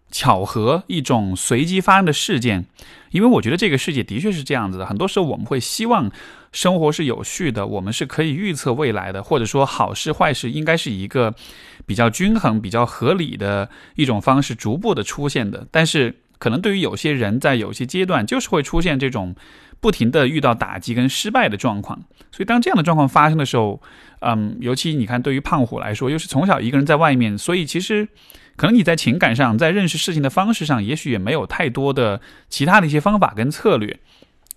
[0.10, 2.66] 巧合一种随机发生的事件，
[3.12, 4.86] 因为我觉得这个世界的确是这样子的。
[4.86, 6.10] 很多时候我们会希望
[6.54, 11.36] 生活是有序的，我们是可以预测未来的，或者说好事坏事应该是一个
[11.86, 15.68] 比较均衡、比较合理的一种方式逐步的出现的。
[15.72, 19.36] 但是可能对于有些人在有些阶段就是会出现这种
[19.82, 22.02] 不停的遇到打击跟失败的状况。
[22.32, 23.82] 所以当这样的状况发生的时候，
[24.22, 28.08] 嗯，尤其你看对于胖虎来说，又是从小一个人在外面，所以其实。
[28.58, 34.00] 可能你在情感上，在认识事情的方式上，也许也没有太多的其他的一些方法跟策略，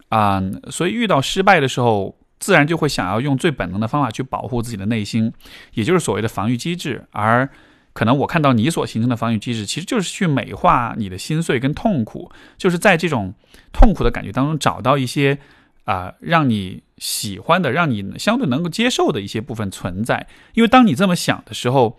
[0.09, 5.31] 啊，所以遇到失败的时候，自然就会想要用最本能的方法去保护自己的内心，
[5.75, 7.05] 也就是所谓的防御机制。
[7.11, 7.47] 而
[7.93, 13.35] 可能我看到你所形成的防御机制，其实就是去美化你的心碎跟痛苦，就是在这种
[13.71, 15.37] 痛苦的感觉当中找到一些
[15.85, 20.27] 啊让你喜欢的、让你相对能够接受的一些部分存在。
[20.55, 21.99] 因为当你这么想的时候。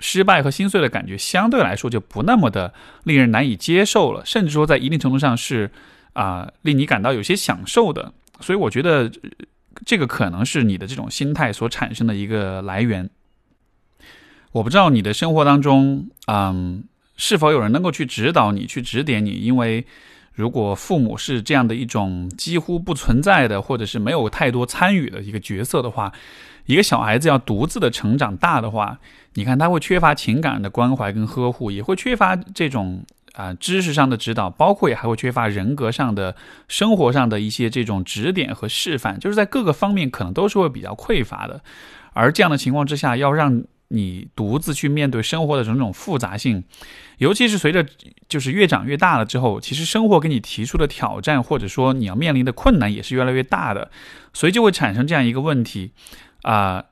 [0.00, 5.70] 失败和心碎的感觉相对来说就不那么的令人难以接受了，甚至说在一定程度上是
[6.12, 8.12] 啊令你感到有些享受的。
[8.40, 9.10] 所以我觉得
[9.84, 13.08] 这个可能是你的这种心态所产生的一个来源。
[14.52, 16.84] 我不知道你的生活当中，嗯，
[17.16, 19.30] 是否有人能够去指导你、去指点你？
[19.32, 19.86] 因为
[20.36, 26.12] 如果父母是这样的一种几乎不存在的，或者是没有太多参与的一个角色的话，
[26.66, 28.98] 一个小孩子要独自的成长大的话，
[29.32, 36.36] 你看他会缺乏情感的关怀跟呵护，也会缺乏这种啊知识上的指导，包括也还会缺乏人格上的、
[36.68, 41.62] 生活上的一些这种指点和示范，就是在各个方面可能都是会比较匮乏的。
[42.12, 46.64] 而这样的情况之下，要让你独自去面对生活的种种复杂性，
[47.18, 47.86] 尤其是随着
[48.28, 53.90] 就是越长越大了之后，其实生活给你提出的挑战，或者说你要面临的困难也是越来越大的，
[54.32, 55.92] 所以就会产生这样一个问题
[56.42, 56.84] 啊。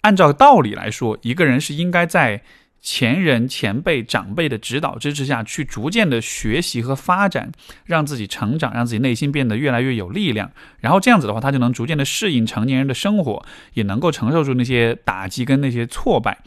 [0.00, 2.42] 按照道理来说，一个人是应该在。
[2.86, 7.50] 前人、前辈、长辈的指导支持下去，逐渐的学习和发展，
[7.86, 10.52] 让自己成长，让自己内心变得越来越有力量。
[10.80, 13.42] 然后这样子的话，他就能逐渐的适应成年人的生活，
[13.72, 16.42] 也能够承受住那些打击跟那些挫败。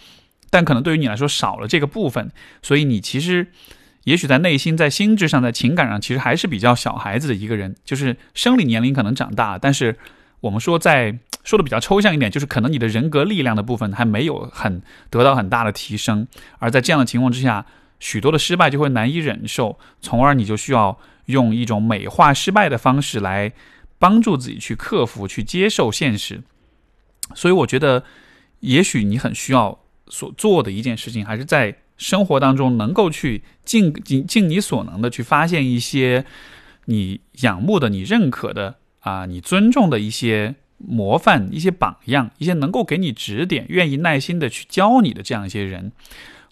[0.51, 3.47] 但可能对于你来说少了这个部分，所以你其实
[4.03, 7.75] 也许在内心、在心智上、在情感上，其实还是比较小孩子的一个人。
[7.83, 9.97] 就是生理年龄可能长大，但是
[10.41, 11.17] 我们说在。
[11.47, 16.27] 说的比较抽象一点，就是可能你的人格力量的部分还没有很得到很大的提升，
[16.59, 17.65] 而在这样的情况之下，
[18.01, 23.53] 许多的失败就会难以忍受，从而你就需要用一种美化失败的方式来
[23.97, 26.43] 帮助自己去克服、去接受现实。
[27.33, 28.03] 所以我觉得，
[28.59, 29.79] 也许你很需要
[30.09, 36.25] 所做的一件事情，还是在生活当中能够去尽尽尽你所能的去发现一些
[36.85, 40.55] 你仰慕的、你认可的啊、你尊重的一些。
[40.77, 45.91] 模范一些榜样，一些能够给你指点、愿意耐心的去教你的这样一些人。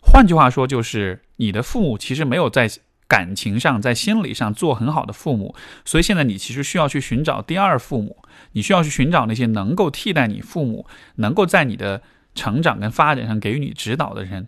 [0.02, 2.70] 换句话说，就是你的父母其实没有在
[3.08, 8.18] 感情上、在心理上做很好的父母，所以现在你其实需要去寻找第二父母，
[8.54, 12.02] 你需要去寻找那些能够替代你父母、能够在你的
[12.34, 14.48] 成长跟发展上给予你指导的人。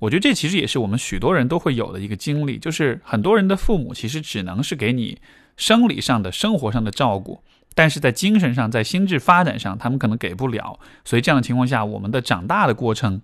[0.00, 5.18] 我觉得这其实也是我们许多人都会有的一个经历，就是很多人的父母其实只能是给你
[5.56, 7.42] 生理上的、生活上的照顾。
[7.74, 13.20] 但是在精神上，在心智发展上，他们可能给不了，所以这样的情况下，我们的长大的过程，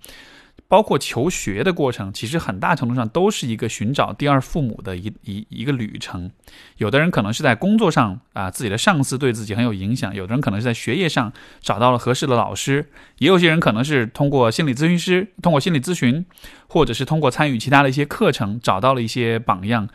[0.67, 6.31] 包括求学的过程，其实很大程度上都是一个寻找第二父母的一一一个旅程。
[6.79, 12.83] 有的人可能是在工作上啊，自己的上司对自己很有影响；有的人可能是在学业上找到了合适的老师；
[13.19, 16.27] 也有些人可能是通过心理咨询师，通过心理咨询，
[16.69, 19.89] 或者是通过参与其他的一些课程，找到了一些榜样。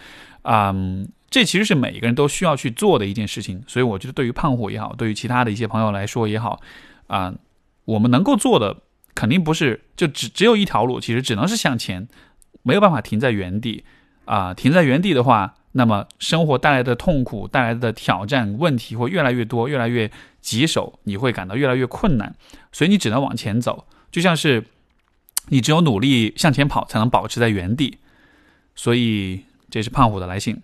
[0.44, 1.10] 嗯。
[1.36, 6.62] 这其实是每一个人都需要去做的一件事情，所以我觉得对于胖虎也好，对于其他的一些朋友来说也好，
[7.08, 7.34] 啊，
[7.84, 8.78] 我们能够做的
[9.14, 12.08] 肯定不是就只只有一条路，其实只能是向前，
[12.64, 13.84] 没有办法停在原地
[14.24, 14.54] 啊！
[14.54, 22.34] 停在原地的话，那么生活带来的痛苦、带来的挑战、问题会越来越多、越来越棘手，你会感到越来越困难，
[22.72, 24.64] 所以你只能往前走，就像是
[25.50, 27.98] 你只有努力向前跑，才能保持在原地。
[28.74, 30.62] 所以这是胖虎的来信。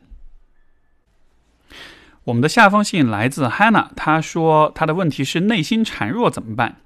[2.26, 6.78] 我们的下封信来自 Hannah，她说她的问题是内心孱弱怎么办？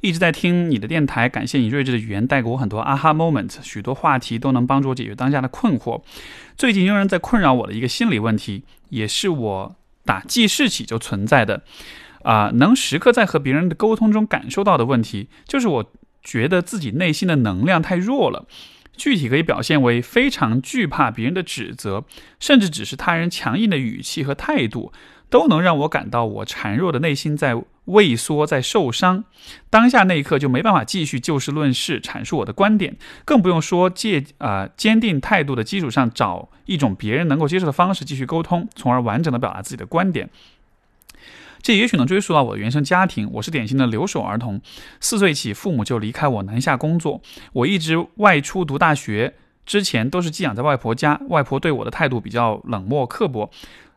[0.00, 6.02] 一直在听你的电台，感谢你睿智的语言带给我很多 aha moment，许多话题都能帮助我解决当下的困惑。
[6.56, 11.62] 最近仍然在困扰我的一个心理问题，也是我打记事起就存在的，
[12.24, 15.92] 啊，能时刻在和别人的沟通中感受到的问题，就是我
[16.24, 18.46] 觉得自己内心的能量太弱了。
[19.02, 22.04] 具体可以表现为非常惧怕别人的指责，
[22.38, 24.92] 甚至只是他人强硬的语气和态度，
[25.28, 29.24] 都能让我感到我孱弱的内心在畏缩，在受伤。
[29.68, 40.30] 当下那一刻就没办法继续就事论事阐述我的观点，更不用说借啊坚定态度的基础上找一种别人能够接受的方式继续沟通，从而完整的表达自己的观点。
[41.62, 43.28] 这也许能追溯到我的原生家庭。
[43.34, 44.60] 我是典型的留守儿童，
[45.00, 47.22] 四岁起父母就离开我南下工作。
[47.52, 53.48] 我一直外出读大学之前都是寄养在外婆家，外婆对我的态度比较冷漠刻薄，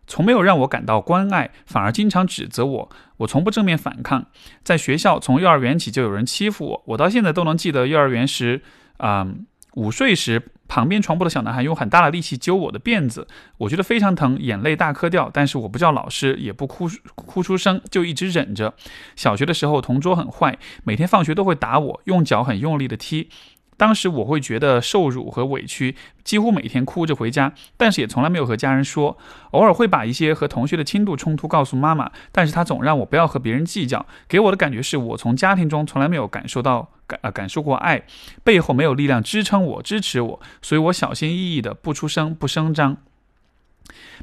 [0.06, 2.90] 从没有让我感到关爱，反而经常指责我。
[3.18, 4.28] 我从不正面反抗。
[4.64, 8.62] 在学校，从幼儿园起就有人欺负我，我到现在都能记得幼儿园时，
[8.98, 9.28] 啊，
[9.76, 10.42] 午睡时。
[10.68, 13.28] 旁边床铺的小男孩用很大的力气揪我的辫子，
[13.60, 15.30] 我觉得非常疼，眼泪大颗掉。
[15.32, 18.74] 但是我不叫老师，也不哭哭出声，就一直忍着。
[19.16, 23.30] 小学的时候，同桌很坏，每天放学都会打我，用脚很用力的踢。
[23.78, 29.18] 当时我会觉得受辱和委屈，几乎每天哭着回家，但是也从来没有和家人说。
[29.52, 34.06] 偶尔会把一些和同学的轻度冲突告诉妈妈，但是她总让我不要和别人计较。
[34.28, 38.04] 给我的感觉是我从家庭中从来没有感受到感啊感受过爱，
[38.44, 42.98] 背后没有力量支撑我支持我，所以我小心翼翼的不出声不声张。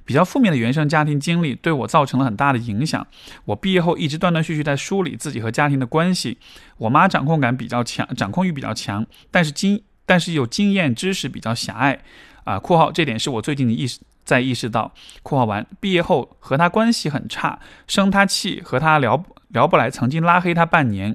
[0.04, 3.06] 比较负面的原生家庭经历对我造成了很大的影响。
[3.44, 6.38] 我毕业后一直断断续续在梳理自己和家庭的关系。
[6.78, 12.00] 我妈掌控感比较强，掌控欲比较强，但是经但是有经验知识比较狭隘。
[12.44, 14.92] 啊，括号这点是我最近的意识在意识到。
[15.22, 21.14] 括号完，毕业后和他关系很差，生他气，和他聊聊不来，曾经拉黑他半年。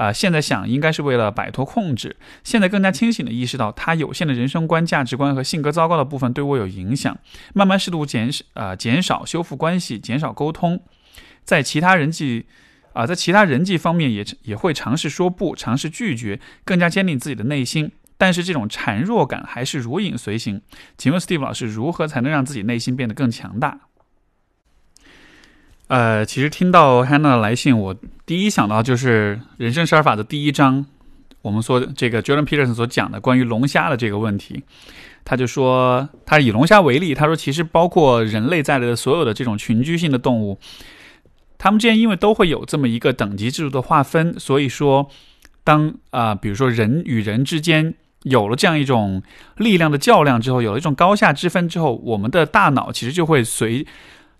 [0.00, 2.16] 啊，现在想应该是为了摆脱控制。
[2.42, 7.18] 现在更加清醒的意识到，他有限的人生观、价值观和性格糟糕的部分对我有影响。
[7.52, 10.82] 慢慢试图减少，呃，减少修复关系，减少沟通。
[11.44, 12.46] 在其他人际，
[12.94, 17.92] 啊，在其他人际方面也也会尝试说不，尝试拒绝，更加坚定自己的内心。
[18.16, 20.62] 但是这种孱弱感还是如影随形。
[20.96, 23.80] 请问 Steve 老师，如何才能让自己内心变得更强大？
[25.90, 30.86] 呃，其实听到 Hannah 的来信，我第一想到就是《人生十二法则》第一章，
[31.42, 34.62] 我们说这个 Jordan Peterson 所讲的关于龙虾的这个问题。
[35.24, 40.60] 他就说，他以龙虾为例，他说其实包括人类在内的所有的这种群居性的动物，
[41.58, 45.08] 他们之间因为都会有这么一个等级制度的划分，所以说，
[45.64, 49.20] 当啊，比如说人与人之间有了这样一种
[49.56, 53.84] 力量的较量之后，有了一种高下之分之后，我们的大脑其实就会随。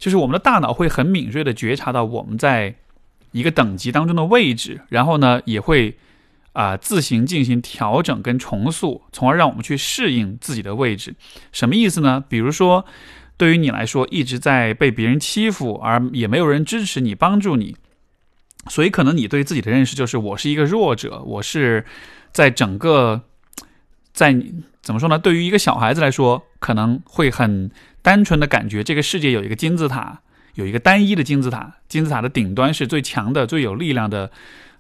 [0.01, 2.75] 就是我们的大脑会很敏锐的觉察到我们在
[3.33, 5.99] 一个等级当中的位置，然后呢，也会
[6.55, 11.15] 啊自行进行调整跟重塑，从而让我们去适应自己的位置。
[11.53, 12.25] 什么意思呢？
[12.27, 12.87] 比如说，
[13.37, 17.77] 对于你来说，一直在被别人欺负，而也没有人支持你、帮助你，
[18.69, 21.85] 所以可能你对自己的认识就是我是一个弱者，我是
[22.33, 23.21] 在整个
[24.15, 24.35] 在
[24.81, 25.19] 怎么说呢？
[25.19, 27.71] 对于一个小孩子来说，可能会很。
[28.03, 30.21] 单纯的感觉，这个世界有一个金字塔，
[30.55, 34.31] 有一个单一的金字塔，金字塔的顶端是最强的、最有力量的、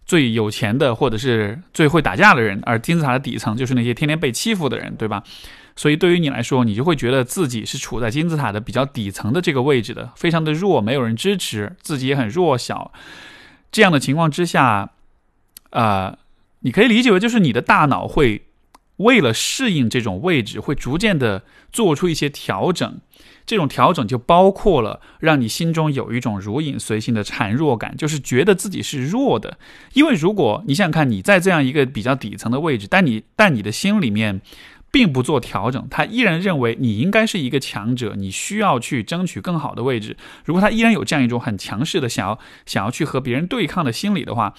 [0.06, 5.22] 最有钱的，或者是最会打架的人，而金字塔的底层就是那些天天被欺负的人，对吧？
[5.76, 12.92] 所以对于你来说，你就会觉得自己是处在金字塔的比较底层的这个位置的，非常的弱，没有人支持，自己也很弱小。
[13.72, 14.90] 这样的情况之下，
[15.70, 16.18] 啊，
[16.60, 18.42] 你可以理解为就是你的大脑会
[19.00, 21.42] 为了适应这种位置，会逐渐的
[21.72, 23.00] 做出一些调整。
[23.46, 29.58] 这种调整就包括了让你心中有一种如影随形的孱弱感，就是觉得自己是弱的。
[29.94, 34.40] 因为如果你想想看，你在这样一个比较底层的位置，但你但你的心里面
[34.92, 40.16] 并不做调整，他依然认为你应该是一个强者，你需要去争取更好的位置。
[40.44, 44.54] 如果他依然有这样一种很强势的想要想要去和别人对抗的心理的话，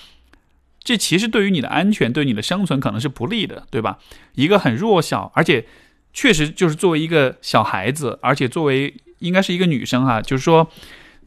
[0.84, 4.00] 这其实对于你的安全、对你的生存可能是不利的，对吧？
[4.36, 5.66] 一个很弱小，而且。
[6.14, 10.70] 确实，就是作为一个小孩子，而且作为应该是一个女生哈，就是说，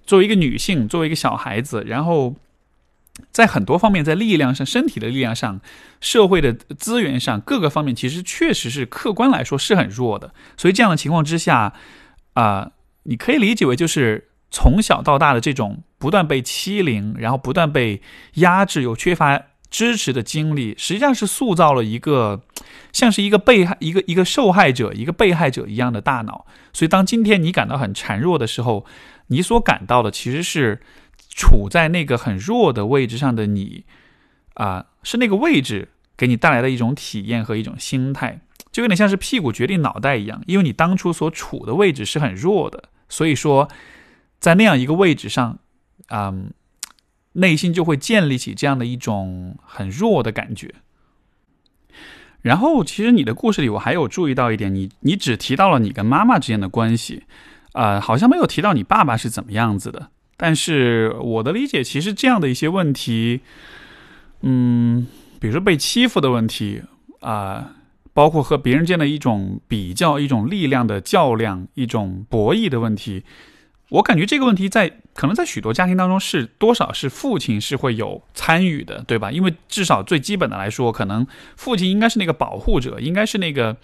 [0.05, 2.37] 作为一个女性，作为一个小孩子，然后
[3.33, 5.59] 在很多方面，在力量上、身体的力量上、
[6.03, 10.35] 社会的资源上各个方面，其实确实是客观来说是很弱的。
[10.59, 11.73] 所以这样的情况之下，
[12.35, 12.73] 啊，
[13.05, 18.01] 你可以理解为就是从小到大的这种不断被欺凌，然后不断被
[18.35, 19.43] 压制，又缺乏。
[19.71, 22.41] 支持的经历实际上是塑造了一个
[22.93, 26.47] 像是一个被害、一个一个受害者、一个被害者一样的大脑。
[26.73, 28.87] 所以，当今天你感到很孱弱的时候，
[29.27, 30.81] 你所感到的其实是
[31.29, 33.85] 处在那个很弱的位置上的你
[34.55, 38.39] 啊，是那个位置给你带来的一种体验和一种心态，
[38.71, 40.41] 就有点像是屁股决定脑袋一样。
[40.47, 43.69] 因为你当初所处的位置是很弱的，所以说
[44.45, 45.59] 在那样一个位置上，
[46.09, 46.51] 嗯。
[47.37, 50.73] 内心就会建立起这样的一种很弱的感觉。
[52.43, 57.25] 然后，其实你的故事里，我还有注意到一点，你你只提到了你跟妈妈之间的关系，
[57.73, 60.11] 啊，好像没有提到你爸爸是怎么样子的。
[60.37, 63.41] 但是我的理解，其实这样的一些问题，
[64.43, 65.05] 嗯，
[65.41, 66.83] 比如说被欺负的问题，
[67.19, 67.73] 啊，
[68.13, 73.25] 包括和别人间的一种比较、一种力量的较量、一种博弈的问题。
[73.95, 79.31] 我感觉这个问题在可能在许多家庭当中是多少是父亲是会有参与的，对吧？
[79.31, 81.25] 因为至少最基本的来说，可能
[81.57, 83.77] 父亲应该是那个保护者，应该是那个，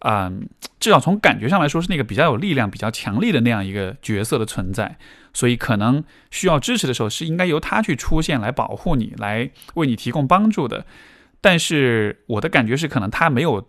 [0.00, 0.48] 嗯，
[0.78, 4.96] 至少从感觉上来说是那个比较有力量、比较强力的那样一个角色的存在。
[5.34, 10.86] 所以可能需要支持的时候是应该由他去出现来保护你，来为你提供帮助的。
[11.40, 13.68] 但是我的感觉是，可能他没有。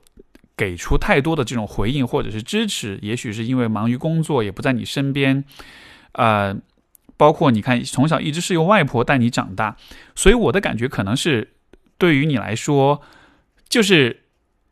[0.56, 5.44] 给出太多的这种回应或者是支持，也许是因为忙于工作，也不在你身边，
[6.14, 6.56] 呃，
[7.18, 9.78] 包括你看从小一直是由外婆带你长大，
[10.16, 11.54] 所以我的感觉可能是
[11.98, 13.02] 对于你来说，
[13.68, 14.22] 就是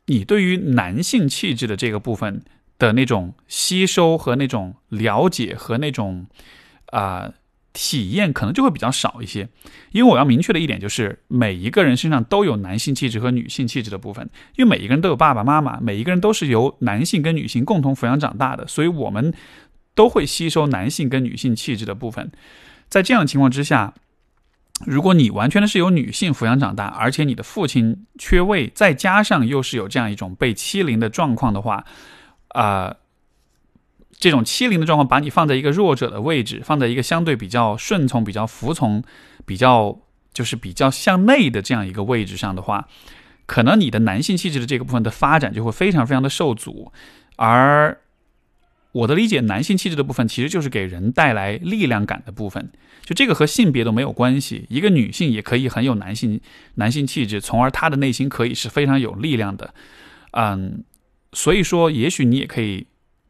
[0.06, 2.44] 你对于男性气质的这个部分
[2.78, 6.28] 的那种吸收和那种了解和那种
[6.88, 7.34] 啊。
[7.72, 9.48] 体验可能就会比较少一些，
[9.92, 19.34] 因为我要明确的一点就是，每一个人身上都有男性气质和女性气质的部分，因为每一个人都有爸爸妈妈，每一个人都是由男性跟女性共同抚养长大的，所以我们
[19.94, 22.32] 都会吸收男性跟女性气质的部分。
[22.90, 23.94] 在这样的情况之下，
[24.88, 31.86] 如果你完全的是由女性抚养长大，而且你的父亲缺位，再加上又是有这样一种被欺凌的状况的话，
[32.50, 32.96] 啊。
[34.20, 39.02] 这种欺凌的状况，把你放在一个弱者的位置，放在一个相对比较顺从、比较服从、
[39.46, 39.98] 比较
[40.34, 42.90] 就是比较向内的这样一个位置上的话，
[43.46, 46.92] 可能你的男性气质的这个部分的发展就会非常非常的受阻。
[47.38, 47.98] 而
[48.92, 52.70] 我的理解，男性气质的部分其实就是给人带来力量感的部分，
[53.06, 54.66] 就这个和性别都没有关系。
[54.68, 56.42] 一个女性也可以很有男性
[56.76, 59.74] 男性气质，从而她的内心可以是非常有力量的。
[60.32, 60.84] 嗯，
[61.32, 62.88] 所以说，也许你也可以。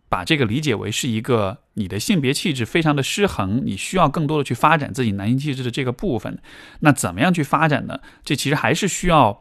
[0.09, 6.39] 把这个理解为是一个你的性别气质非常的失衡，你需要更多的去发展自己男性气质的这个部分。
[6.79, 7.99] 那怎么样去发展呢？
[8.25, 9.39] 这其实还是需要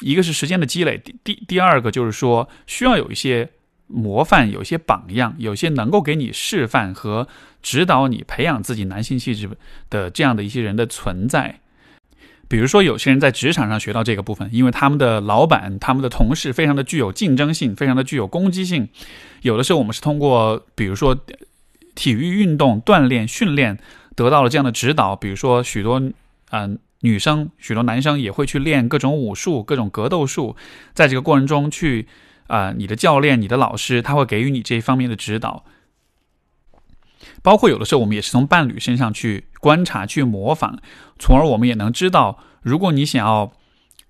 [0.00, 3.48] 一个是时间的积累，第第第二个就是说需要有一些
[3.86, 7.28] 模范，有一些榜样，有些能够给你示范和
[7.62, 9.48] 指导你培养自己男性气质
[9.88, 11.60] 的这样的一些人的存在。
[12.52, 18.90] 比如说，有些人在职场上学到这个部分，因为他们的老板、他们的同事非常的具有竞争性，非常的具有攻击性。
[19.40, 21.16] 有的时候，我们是通过，比如说
[21.94, 23.78] 体育运动锻炼、训练，
[24.14, 25.16] 得到了这样的指导。
[25.16, 25.98] 比如说，许多
[26.50, 30.54] 嗯女生、许多男生也会去练各种武术、各种格斗术，
[30.92, 32.06] 在这个过程中去
[32.48, 35.64] 啊，你的教练、你的老师，他会给予你这一方面的指导。
[37.42, 40.78] 包括有的时候，我们也是从伴侣身上去观察、去模仿，
[41.18, 43.52] 从而我们也能知道，如果你想要，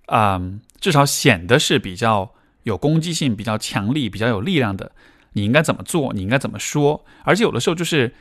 [0.07, 4.93] 嗯，至少显得是比较有攻击性、比较强力、比较有力量的，
[5.33, 6.13] 你应该怎么做？
[6.13, 7.05] 你应该怎么说？
[7.25, 8.15] 而且有的时候就是，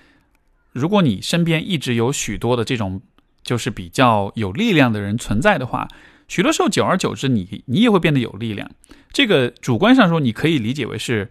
[0.72, 3.02] 如果你身边一直有许多的这种
[3.44, 5.90] 就是比较有力量的人存在的话，
[6.30, 8.72] 许多时候久而久之，你你也会变得有力量。
[9.12, 11.30] 这个主观上说，你可以理解为是。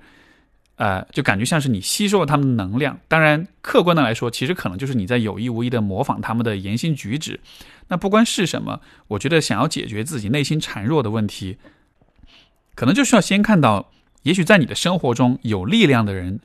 [0.80, 2.98] 呃，就感觉像是你吸收了他们的能量。
[3.06, 7.38] 当然，客观的来说，其实可能就是你在有意无意的模仿他们的言行举止。
[7.88, 11.58] 那不管是什么，我觉得想要解决自己内心孱弱的问题，
[12.74, 16.40] 可能就需要先看到，也许在你的生活中有力量的人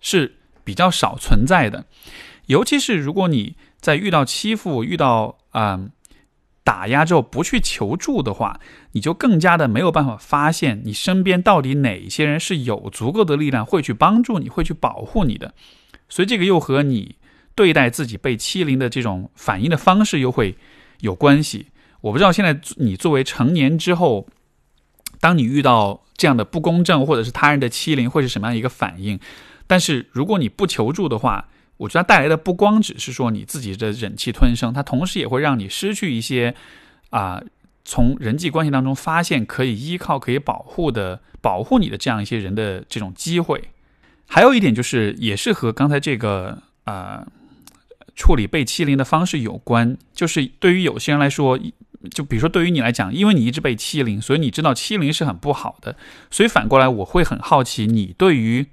[0.00, 1.84] 是比较少存在的。
[2.46, 5.80] 尤其是如果你在遇到欺负、遇到啊。
[6.64, 8.58] 打压之后不去求助的话，
[8.92, 15.54] 你就更加的没有办法发现你身边到底哪些人是有足够的力量会去帮助你，会去保护你的。
[16.08, 17.16] 所以这个又和你
[17.54, 20.56] 对待自己被欺凌的这种反应的方式又会
[21.00, 21.66] 有关系。
[22.00, 24.26] 我不知道现在你作为成年之后，
[25.20, 29.20] 当你遇到这样的不公正或者是他人的欺凌会是什么样一个反应？
[29.66, 36.54] 但是如果你不求助的话，我觉得它带来的不光只是说你自己的忍气吞声，它同时也会让你失去一些
[37.10, 37.42] 啊，
[37.84, 43.70] 从人际关系当中发现可以依靠、可以保护的、保护你的这样一些人的这种机会。
[44.26, 47.26] 还有一点就是，也是和刚才这个啊
[48.14, 49.98] 处理被欺凌的方式有关。
[50.14, 51.58] 就是对于有些人来说，
[52.10, 55.96] 就比如说对于你来讲，因为你一直被欺凌，所以你知道欺凌是很不好的。
[56.30, 58.66] 所以反过来，我会很好奇你对于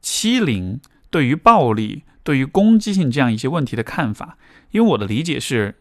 [0.00, 0.80] 欺凌。
[1.14, 4.36] 对于暴力、对于攻击性这样一些问题的看法，
[4.72, 5.76] 因为我的理解是，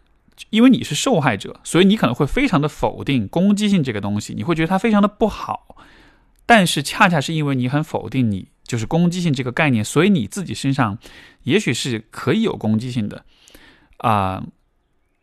[0.52, 5.76] 因为你是受害者，所以你可能会非常的否定攻击性这个东西，你会觉得它非常的不好。
[6.46, 11.00] 但是恰恰是因为你很否定你就是攻击性这个概念，所以你自己身上
[11.46, 13.26] 也许是可以有攻击性的
[13.98, 14.44] 啊，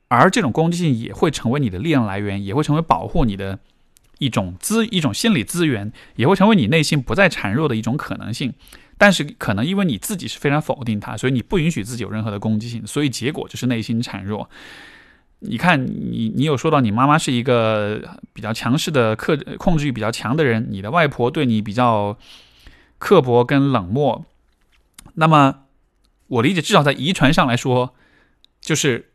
[0.08, 3.61] 而这种攻击性也会成为你的力量来源，也会成为保护你的
[4.18, 8.52] 一种资一种心理资源，也会成为你内心不再孱弱的一种可能性。
[9.03, 14.51] 但是可能因为你自己是非常否定他，所以你不允许自己有任何的攻击性，所以结果就是内心孱弱。
[15.38, 18.03] 你看，你你有说到你妈妈是一个
[18.34, 22.18] 比较强势的克控制欲比较强的人，你的外婆对你比较
[22.98, 24.26] 刻薄跟冷漠。
[25.14, 25.61] 那么
[26.26, 27.94] 我理解，至少在遗传上来说，
[28.61, 29.12] 就是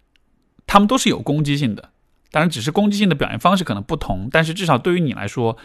[0.66, 1.92] 他们都是有攻击性的，
[2.32, 4.30] 当然只是攻击性的表现方式可能不同。
[4.32, 5.56] 但是至少对于你来说，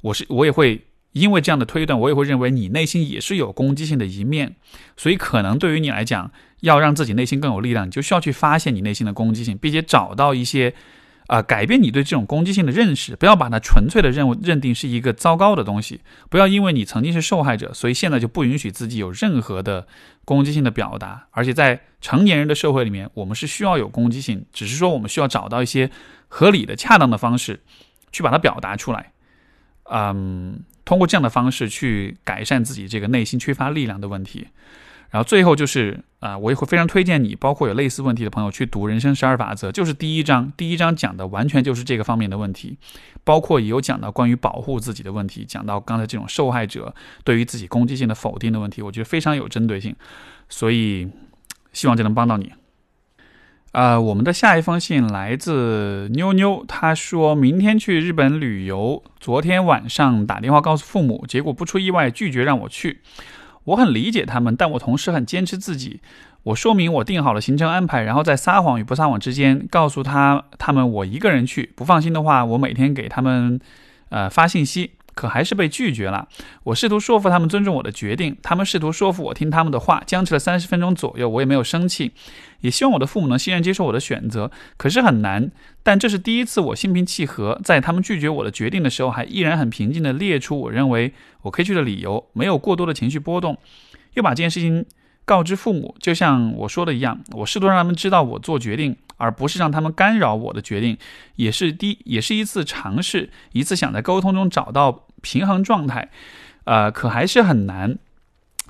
[0.00, 0.84] 我是我也会。
[1.18, 4.56] 因为这样的推断，我也会认为你内心也是有攻击性的一面，
[4.96, 10.74] 所以可能对于你来讲，要让自己内心更有力量，你就需要去发现你内心的攻击性，并且找到一些，
[11.26, 16.00] 啊，改变你对这种攻击性的认识，不要把它纯粹的认认定是一个糟糕的东西，
[16.30, 19.86] 不要因为你曾经是受害者，所以现在就不允许自己有任何的
[20.24, 21.26] 攻击性的表达。
[21.30, 25.90] 而且在成年人的社会里面，我们是需要有攻击性，只是说我们需要找到一些
[26.28, 27.60] 合理的、恰当的方式
[28.12, 29.12] 去把它表达出来。
[29.90, 34.48] 嗯，通过这样的方式去改善自己这个内心缺乏力量的问题。
[35.10, 42.78] 然后最后就是啊，我也会非常推荐你，包括有类似问题的朋友去读《人生十二法则》，就是第一章，第一章讲的完全就是这个方面的问题，
[43.22, 49.94] 包括也有讲到关于保护自己的问题，讲到刚才这种受害者对于自己攻击性的否定的问题，我觉得非常有针对性，
[50.48, 51.06] 所以
[51.74, 52.50] 希望这能帮到你。
[53.72, 63.00] 啊，我们的下一封信来自妞妞，她说明天去日本旅游，昨天晚上打电话告诉父母，结果不出意外拒绝让我去。
[63.64, 66.00] 我很理解他们，但我同时很坚持自己。
[66.44, 71.70] 我说明我定好了行程安排，然后在撒谎与不撒谎之间告诉他他们我一个人去。
[71.76, 73.60] 不放心的话，我每天给他们
[74.08, 74.92] 呃发信息。
[75.18, 76.28] 可还是被拒绝了。
[76.62, 82.12] 我试图说服他们尊重我的决定，他们试图说服我听他们的话，僵持了三十分钟左右，我也没有生气，
[82.60, 84.52] 也希望我的父母能欣然接受我的选择。
[84.76, 85.50] 可是很难。
[85.82, 91.12] 但这是第一次，我心平气和，在他们拒绝我的决定的时候，还依然很平静地列出我认为
[91.42, 93.58] 我可以去的理由，没有过多的情绪波动，
[94.14, 94.86] 又把这件事情。
[95.24, 100.96] 告知父母，就像我说的一样，我试图让他们知道我做决定，而不是让他们干扰我的决定，
[101.36, 106.08] 也是第也是一次尝试，一次想在沟通中找到平衡状态，
[106.64, 107.98] 呃，可还是很难。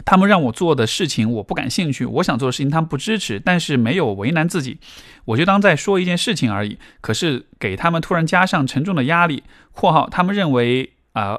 [0.04, 4.78] 他们让我做的事情我不感兴趣，我想做的事情他们不支持，但是没有为难自己，
[5.24, 6.78] 我就当在说一件事情而已。
[7.00, 9.42] 可是给他们突然加上沉重的压力
[9.72, 11.38] （括号他们认为啊）。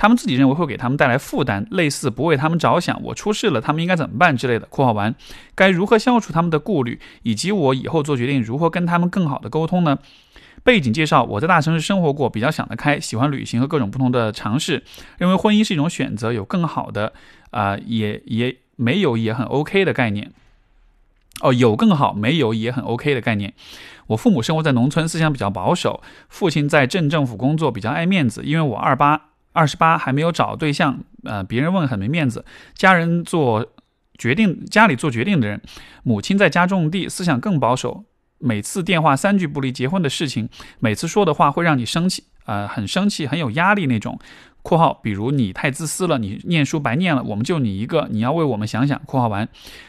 [0.00, 4.64] 他们自己认为会给他们带来负担，类似不为他们着想，我出事了，他们应该怎么办之类的。
[4.66, 5.12] 括号完，
[5.56, 9.98] 该如何消除他们的顾虑，以及我以后做决定如何跟他们更好的沟通呢？
[10.68, 14.84] 背景介绍：我在大城市生活过，比较想得开，喜欢旅行和各种不同的尝试，
[15.16, 17.14] 认为婚姻是一种选择，有更好的，
[17.52, 20.30] 啊，也也没有也很 OK 的概念。
[21.40, 23.54] 哦，有更好，没有也很 OK 的概念。
[24.08, 29.30] 我父母生活在农村，思想比较保守，父亲在镇政府工作，比较爱面子，因为我二八。
[29.54, 32.44] 二十八还没有找对象，呃，别人问很没面子。
[32.74, 33.66] 家人做
[34.18, 35.62] 决定，家里做决定的人，
[36.02, 38.04] 母亲在家种地，思想更保守。
[38.38, 44.18] 每次电话三句不离结婚的事情，每次说的话会让你生气，呃，很生气，很有压力那种。
[44.62, 49.00] 括号，比如你太自私了，你念书白念了，我们就你一个，你要为我们想想。
[49.06, 49.48] 括号完，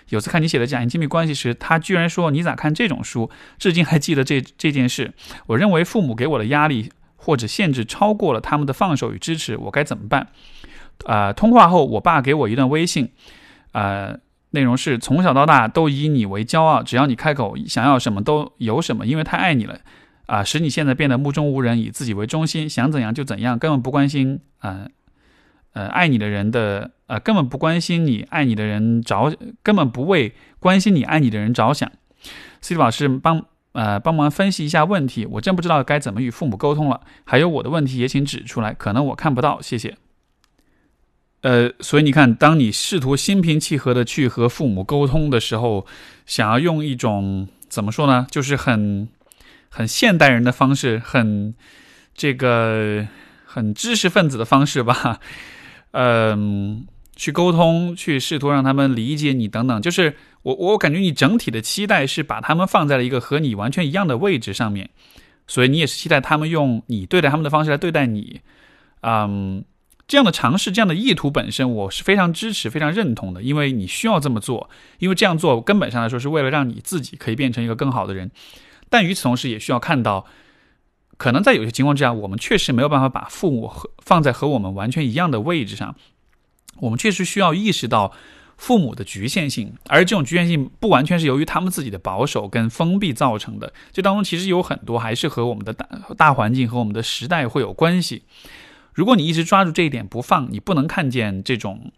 [0.09, 3.29] 有次看你写的《假性亲密关系》时，他居然说你咋看这种书？
[3.57, 5.13] 至今还记得这这件事。
[5.47, 6.91] 我认为父母给我的压力。
[7.21, 10.29] 或者限制超过了他们的放手与支持，我该怎么办？
[11.05, 13.11] 啊，通话后，我爸给我一段微信，
[13.73, 14.17] 呃，
[14.51, 19.79] 内容是从小到大都以你为骄傲，只要你开口，想要什么都有什么，因为太爱你了，
[20.25, 24.87] 啊，使你现在变得目中无人，以自己为中心，想怎样就怎样，根本不关心，呃，
[25.73, 29.33] 呃，爱你的人的，呃，根本不关心你爱你的人着，
[29.63, 31.91] 根本不为关心你爱你的人着想。
[32.61, 33.45] C 老师帮。
[33.71, 37.01] 呃，帮忙分析一下问题，我真不知道该怎么与父母沟通了。
[37.23, 39.95] 还有我的问题也请指出来，可能我看不到，谢谢。
[41.41, 45.85] 呃，所以你看，当你试图心平气和的去和父母沟通的时候，
[46.25, 49.07] 想要用一种怎么说呢，就是很
[49.69, 51.53] 很现代人的方式，很
[52.13, 53.07] 这个
[53.45, 55.19] 很知识分子的方式吧，
[55.91, 56.85] 嗯。
[57.19, 64.89] 去沟通，去试图让他们理解你等等，就是我我感觉你整体的期待是把他们放在了一个和你完全一样的位置上面，
[65.45, 68.39] 所以你也是期待他们用你对待他们的方式来对待你，
[69.01, 69.65] 嗯，
[70.09, 78.31] 这样的尝试，这样的意图本身我是非常支持、非常认同的，因为你需要这么做，因为这样做根本上来说是为了让你自己可以变成一个更好的人，
[78.89, 80.25] 但与此同时也需要看到，
[81.17, 85.95] 可能在有些情况之下，我们确实没有办法把父母和放在和我们完全一样的位置上。
[86.77, 88.11] 我们确实需要意识到
[88.57, 93.71] 父母的局限性，而这种局限性不完全是由于他们自己的保守跟封闭造成的。
[93.91, 95.87] 这当中其实有很多还是和我们的大
[96.17, 98.23] 大环境和我们的时代会有关系。
[98.99, 101.89] 如果你一直抓住这一点不放，你不能看见这种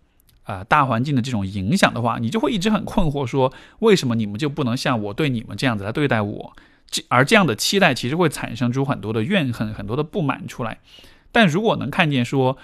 [0.44, 6.54] 啊大环境的这种影响的话，你就会一直很困惑，说为什么你们就不能像我对你们这样子来对待我？
[6.92, 10.78] 这而这样的期待其实会产生出很多的怨恨、很多的不满出来。
[11.32, 12.56] 但如果能看见说，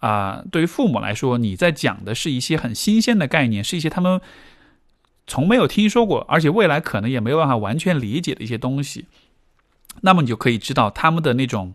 [0.00, 4.18] 啊，对于父母来说，你在讲的是一些很新鲜的概念，是一些他们
[5.26, 9.04] 从没有听说过，而且未来可能也没有办法完全理解的一些东西。
[10.00, 11.74] 那么你就可以知道，他们的那种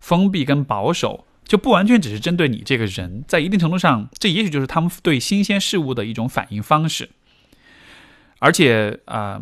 [0.00, 7.10] 封闭跟保守，就不完全只是针对你这个人，在一定程度上，这也许就是他们对新鲜事物的一种反应方式。
[8.38, 9.40] 而且啊，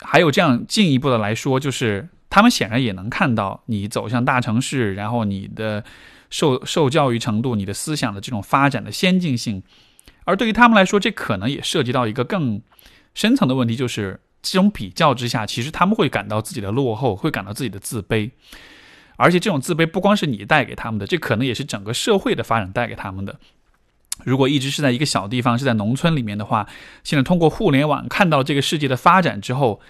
[0.00, 5.84] 还有这样进一步的来说，就是他们显然也能看到你走向大城市，然后你的。
[6.30, 9.62] 受受教育程度，你的思想的这种发展的先进性，
[10.24, 12.60] 而对于他们来说，这可能也涉及到一个更
[13.14, 18.32] 深层的问题，就是这种比较之下，其实他们会感到自己的落后，会感到自己的自卑。
[19.16, 23.38] 而且这种自卑不光是你带给他们的，这可能也是整个社会的发展带给他们的。
[24.24, 26.68] 如果一直是在一个小地方，是在农村里面的话，
[27.02, 29.80] 现在通过互联网看到这个世界的发展之后，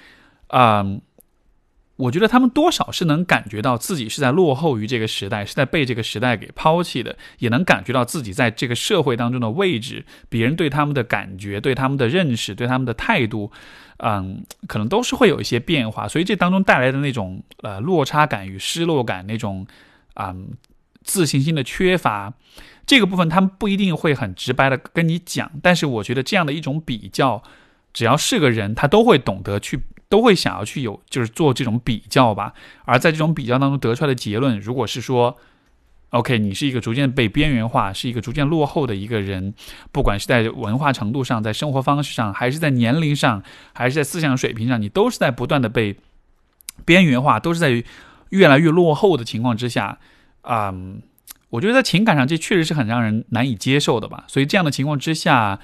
[0.48, 0.84] 啊。
[1.96, 13.52] 我觉得他们多少是能感觉到自己是在落后于这个时代，是在被这个时代给抛弃的，也能感觉到自己在这个社会当中的位置，别人对他们的感觉、对他们的认识、对他们的态度，
[13.98, 16.08] 嗯，可能都是会有一些变化。
[16.08, 19.64] 所以这当中带来的那种呃落差感与失落感，那种
[20.14, 20.34] 啊
[21.04, 22.34] 自信心的缺乏，
[22.84, 27.40] 这个部分他们不一定会很直白的跟你讲，但是我觉得这样的一种比较，
[27.92, 29.84] 只要是个人，他都会懂得去。
[30.08, 32.52] 都会想要去有，就是做这种比较吧。
[32.84, 35.36] 而在这种比较当中得出来的结论，如果是说
[36.10, 39.54] ，OK，你是一个逐渐被边缘化，是一个逐渐落后的一个人，
[39.90, 43.42] 不管是在文化程度上，在生活方式上，还是在年龄上，
[43.72, 45.96] 还是在思想水平上，你都是在不断的被
[46.84, 47.82] 边缘化，都是在
[48.28, 49.98] 越来越落后的情况之下，
[50.42, 50.72] 啊，
[51.50, 54.24] 我觉得在情感上这确实是很让人难以接受的吧。
[54.28, 55.58] 所以这样的情况之下，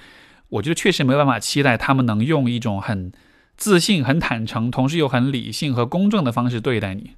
[0.49, 3.13] 我觉得确实没办法期待他们能用一种很。
[3.61, 7.13] 自信、很坦诚，同时又很理性和公正的方式对待你。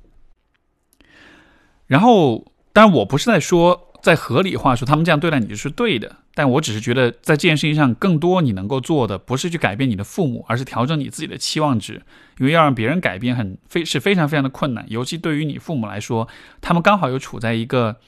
[1.87, 12.03] 然后，当然，我不是在说在合理化说他们这样对待你就是对的，但我只是觉得在这件事情上，更多你能够做的不是去改变你的父母，而是调整你自己的期望值。
[12.39, 16.27] 因为要让别人改变，很非是非常非常的困难，尤其对于你父母来说，
[16.61, 17.99] 他们刚好又处在一个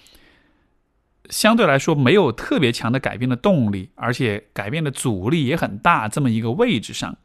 [1.31, 7.17] 相对来说没有特别强的改变的动力，而且改变的阻力也很大这么一个位置上。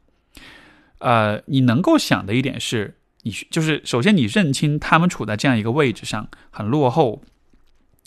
[0.99, 7.21] 呃，你能够想的一点是，你就是首先你认清他们处在这样一个位置上很落后，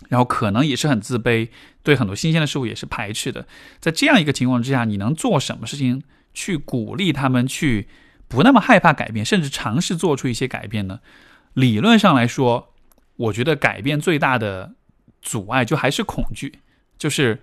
[0.09, 1.49] 然后可能也是很自卑，
[1.83, 3.47] 对很多新鲜的事物也是排斥的。
[3.81, 7.89] 在这样一个情况之下，你能做什么事情去鼓励他们去
[8.29, 11.01] 不那么害怕改变，甚至尝试做出一些改变呢？
[11.55, 12.75] 理论上来说，
[13.17, 14.75] 我觉得改变最大的
[15.21, 16.61] 阻碍就还是恐惧，
[16.99, 17.41] 就是。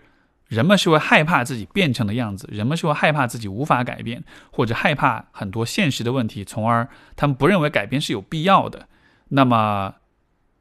[0.49, 8.87] 人们是会害怕自己变成的样子，人们是会害怕自己无法改变，或者害怕很多现实的问题，从而他们不认为改变是有必要的。
[9.29, 9.93] 那么，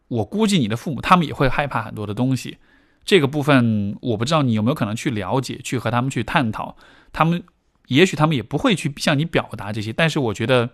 [0.09, 2.59] 我估计你的父母他们也会害怕很多的东西。
[3.07, 6.77] 这个部分我不知道你有没有可能去了解，去和他们去探讨。
[7.11, 7.43] 他们
[7.87, 10.69] 也许他们也不会去向你表达这些，但是我觉得，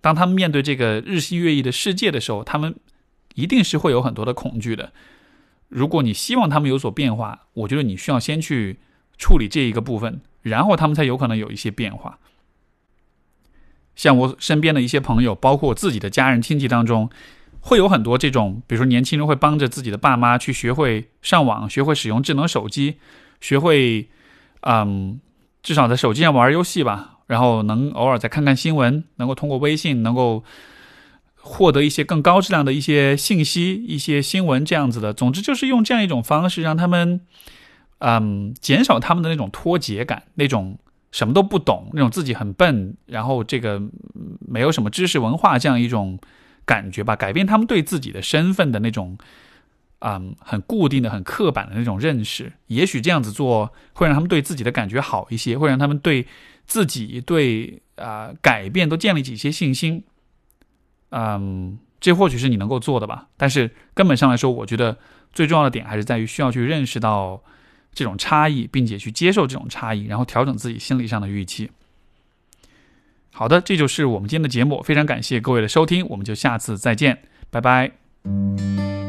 [0.00, 2.74] 当他们面对这个日新月异的世界的时候，他们
[3.36, 4.92] 一定是会有很多的恐惧的。
[5.70, 8.80] 如果你希望他们有所变化，我觉得你需要先去
[9.16, 12.18] 处理这一个部分，然后他们才有可能有一些变化。
[13.94, 17.08] 像我身边的一些朋友，包括自己的家人亲戚当中，
[17.60, 22.96] 会有很多这种，比如说年轻人会帮着自己的爸妈去学会上网，学会使用智能手机，
[23.40, 24.08] 学会，
[24.62, 25.20] 嗯，
[25.62, 30.42] 至少在手机上玩游戏吧，然后能偶尔再看看新闻，能够通过微信能够。
[31.42, 37.20] 获得一些更高质量的一些信息、一些新闻这样子的，总之就是用这样一种方式让他们，
[37.98, 40.78] 嗯，减少他们的那种脱节感，那种
[41.10, 43.82] 什么都不懂，那种自己很笨，然后这个
[44.46, 46.18] 没有什么知识文化这样一种
[46.64, 49.16] 感觉吧，改变他们对自己的身份的那种，
[50.00, 52.52] 嗯，很固定的、很刻板的那种认识。
[52.66, 56.26] 也许这样子做会让他们对自己的感觉好一些，会让他们对
[56.66, 60.04] 自己、对啊改变都建立起一些信心。
[61.10, 64.96] 嗯，这或许是你能够做的吧，但是根本上来说，我觉得
[65.32, 67.42] 最重要的点还是在于需要去认识到
[67.92, 71.70] 这种差异，并且去接受这种差异，然后调整自己心理上的预期。
[73.32, 78.99] 好的，这就是我们今天的节目，非常感谢各位的收听，我们就下次再见，拜拜。